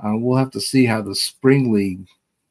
Uh, 0.00 0.12
we'll 0.16 0.38
have 0.38 0.50
to 0.52 0.60
see 0.60 0.84
how 0.84 1.02
the 1.02 1.14
spring 1.14 1.72
league 1.72 2.06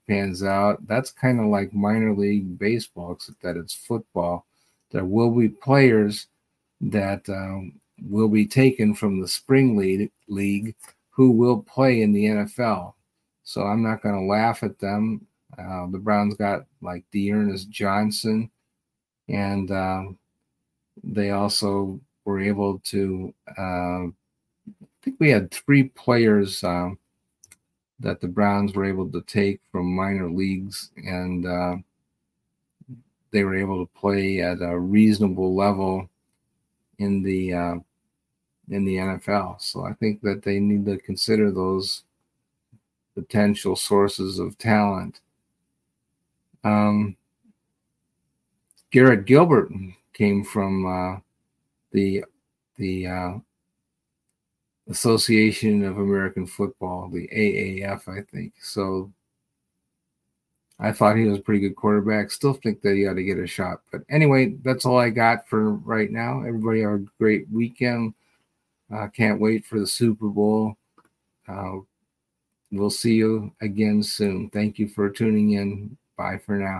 pans 0.08 0.44
out. 0.44 0.86
That's 0.88 1.12
kind 1.12 1.40
of 1.40 1.48
like 1.48 1.74
minor 1.74 2.14
league 2.14 2.58
baseball, 2.58 3.14
except 3.14 3.42
that 3.42 3.58
it's 3.58 3.74
football. 3.74 4.46
There 4.92 5.06
will 5.06 5.32
be 5.32 5.50
players 5.50 6.28
that 6.82 7.28
um, 7.30 7.74
will 8.10 8.30
be 8.30 8.46
taken 8.46 8.94
from 8.94 9.22
the 9.22 9.28
spring 9.28 9.78
league, 9.78 10.12
league 10.28 10.76
who 11.10 11.32
will 11.32 11.62
play 11.64 12.02
in 12.02 12.12
the 12.12 12.26
NFL. 12.26 12.94
So 13.44 13.64
I'm 13.64 13.84
not 13.84 14.02
going 14.02 14.16
to 14.16 14.26
laugh 14.26 14.64
at 14.64 14.80
them. 14.80 15.26
Uh, 15.58 15.88
the 15.88 16.00
Browns 16.00 16.36
got 16.36 16.66
like 16.82 17.04
D'Ernest 17.12 17.70
Johnson, 17.70 18.50
and 19.34 19.72
um, 19.72 20.18
they 21.04 21.32
also 21.32 22.00
were 22.24 22.40
able 22.40 22.80
to 22.80 23.34
uh, 23.58 24.06
I 24.06 25.04
think 25.04 25.18
we 25.20 25.30
had 25.30 25.52
three 25.52 25.84
players 25.90 26.64
uh, 26.64 26.92
that 28.00 28.22
the 28.22 28.28
Browns 28.28 28.74
were 28.74 28.86
able 28.86 29.10
to 29.12 29.22
take 29.22 29.60
from 29.72 29.94
minor 29.94 30.30
leagues, 30.30 30.92
and 30.96 31.46
uh, 31.46 31.76
they 33.32 33.44
were 33.44 33.58
able 33.58 33.86
to 33.86 34.00
play 34.00 34.42
at 34.42 34.62
a 34.62 34.80
reasonable 34.80 35.56
level 35.56 36.10
in 37.00 37.22
the 37.22 37.54
uh, 37.54 37.76
in 38.70 38.86
the 38.86 38.96
NFL. 38.96 39.60
So 39.62 39.86
I 39.86 39.94
think 39.94 40.22
that 40.22 40.44
they 40.44 40.60
need 40.60 40.86
to 40.86 40.98
consider 41.00 41.52
those 41.52 42.04
potential 43.16 43.76
sources 43.76 44.40
of 44.40 44.58
talent. 44.58 45.20
Um, 46.64 47.18
Garrett 48.94 49.26
Gilbert 49.26 49.72
came 50.14 50.44
from 50.44 50.86
uh, 50.86 51.20
the 51.92 52.24
the 52.78 53.08
uh, 53.08 53.34
Association 54.88 55.84
of 55.84 55.98
American 55.98 56.46
Football, 56.46 57.10
the 57.10 57.28
AAF, 57.28 58.08
I 58.08 58.22
think. 58.22 58.54
So 58.62 59.12
I 60.80 60.92
thought 60.92 61.18
he 61.18 61.26
was 61.26 61.40
a 61.40 61.42
pretty 61.42 61.62
good 61.62 61.76
quarterback. 61.76 62.30
Still 62.30 62.54
think 62.54 62.82
that 62.82 62.94
he 62.96 63.08
ought 63.08 63.16
to 63.16 63.24
get 63.24 63.40
a 63.40 63.48
shot. 63.48 63.82
But 63.92 64.02
anyway, 64.10 64.58
that's 64.64 64.86
all 64.86 65.00
I 65.00 65.10
got 65.10 65.48
for 65.50 65.74
right 65.74 66.12
now. 66.12 66.42
Everybody 66.42 66.82
have 66.82 66.92
a 66.92 67.06
great 67.18 67.48
weekend. 67.52 68.14
Uh, 68.94 69.08
can't 69.08 69.42
wait 69.42 69.66
for 69.66 69.80
the 69.80 69.88
Super 69.88 70.28
Bowl. 70.28 70.76
Uh, 71.48 71.78
we'll 72.72 72.92
see 72.92 73.16
you 73.16 73.52
again 73.62 74.04
soon. 74.04 74.50
Thank 74.52 74.78
you 74.78 74.88
for 74.88 75.10
tuning 75.10 75.54
in. 75.54 75.98
Bye 76.16 76.38
for 76.38 76.58
now. 76.58 76.72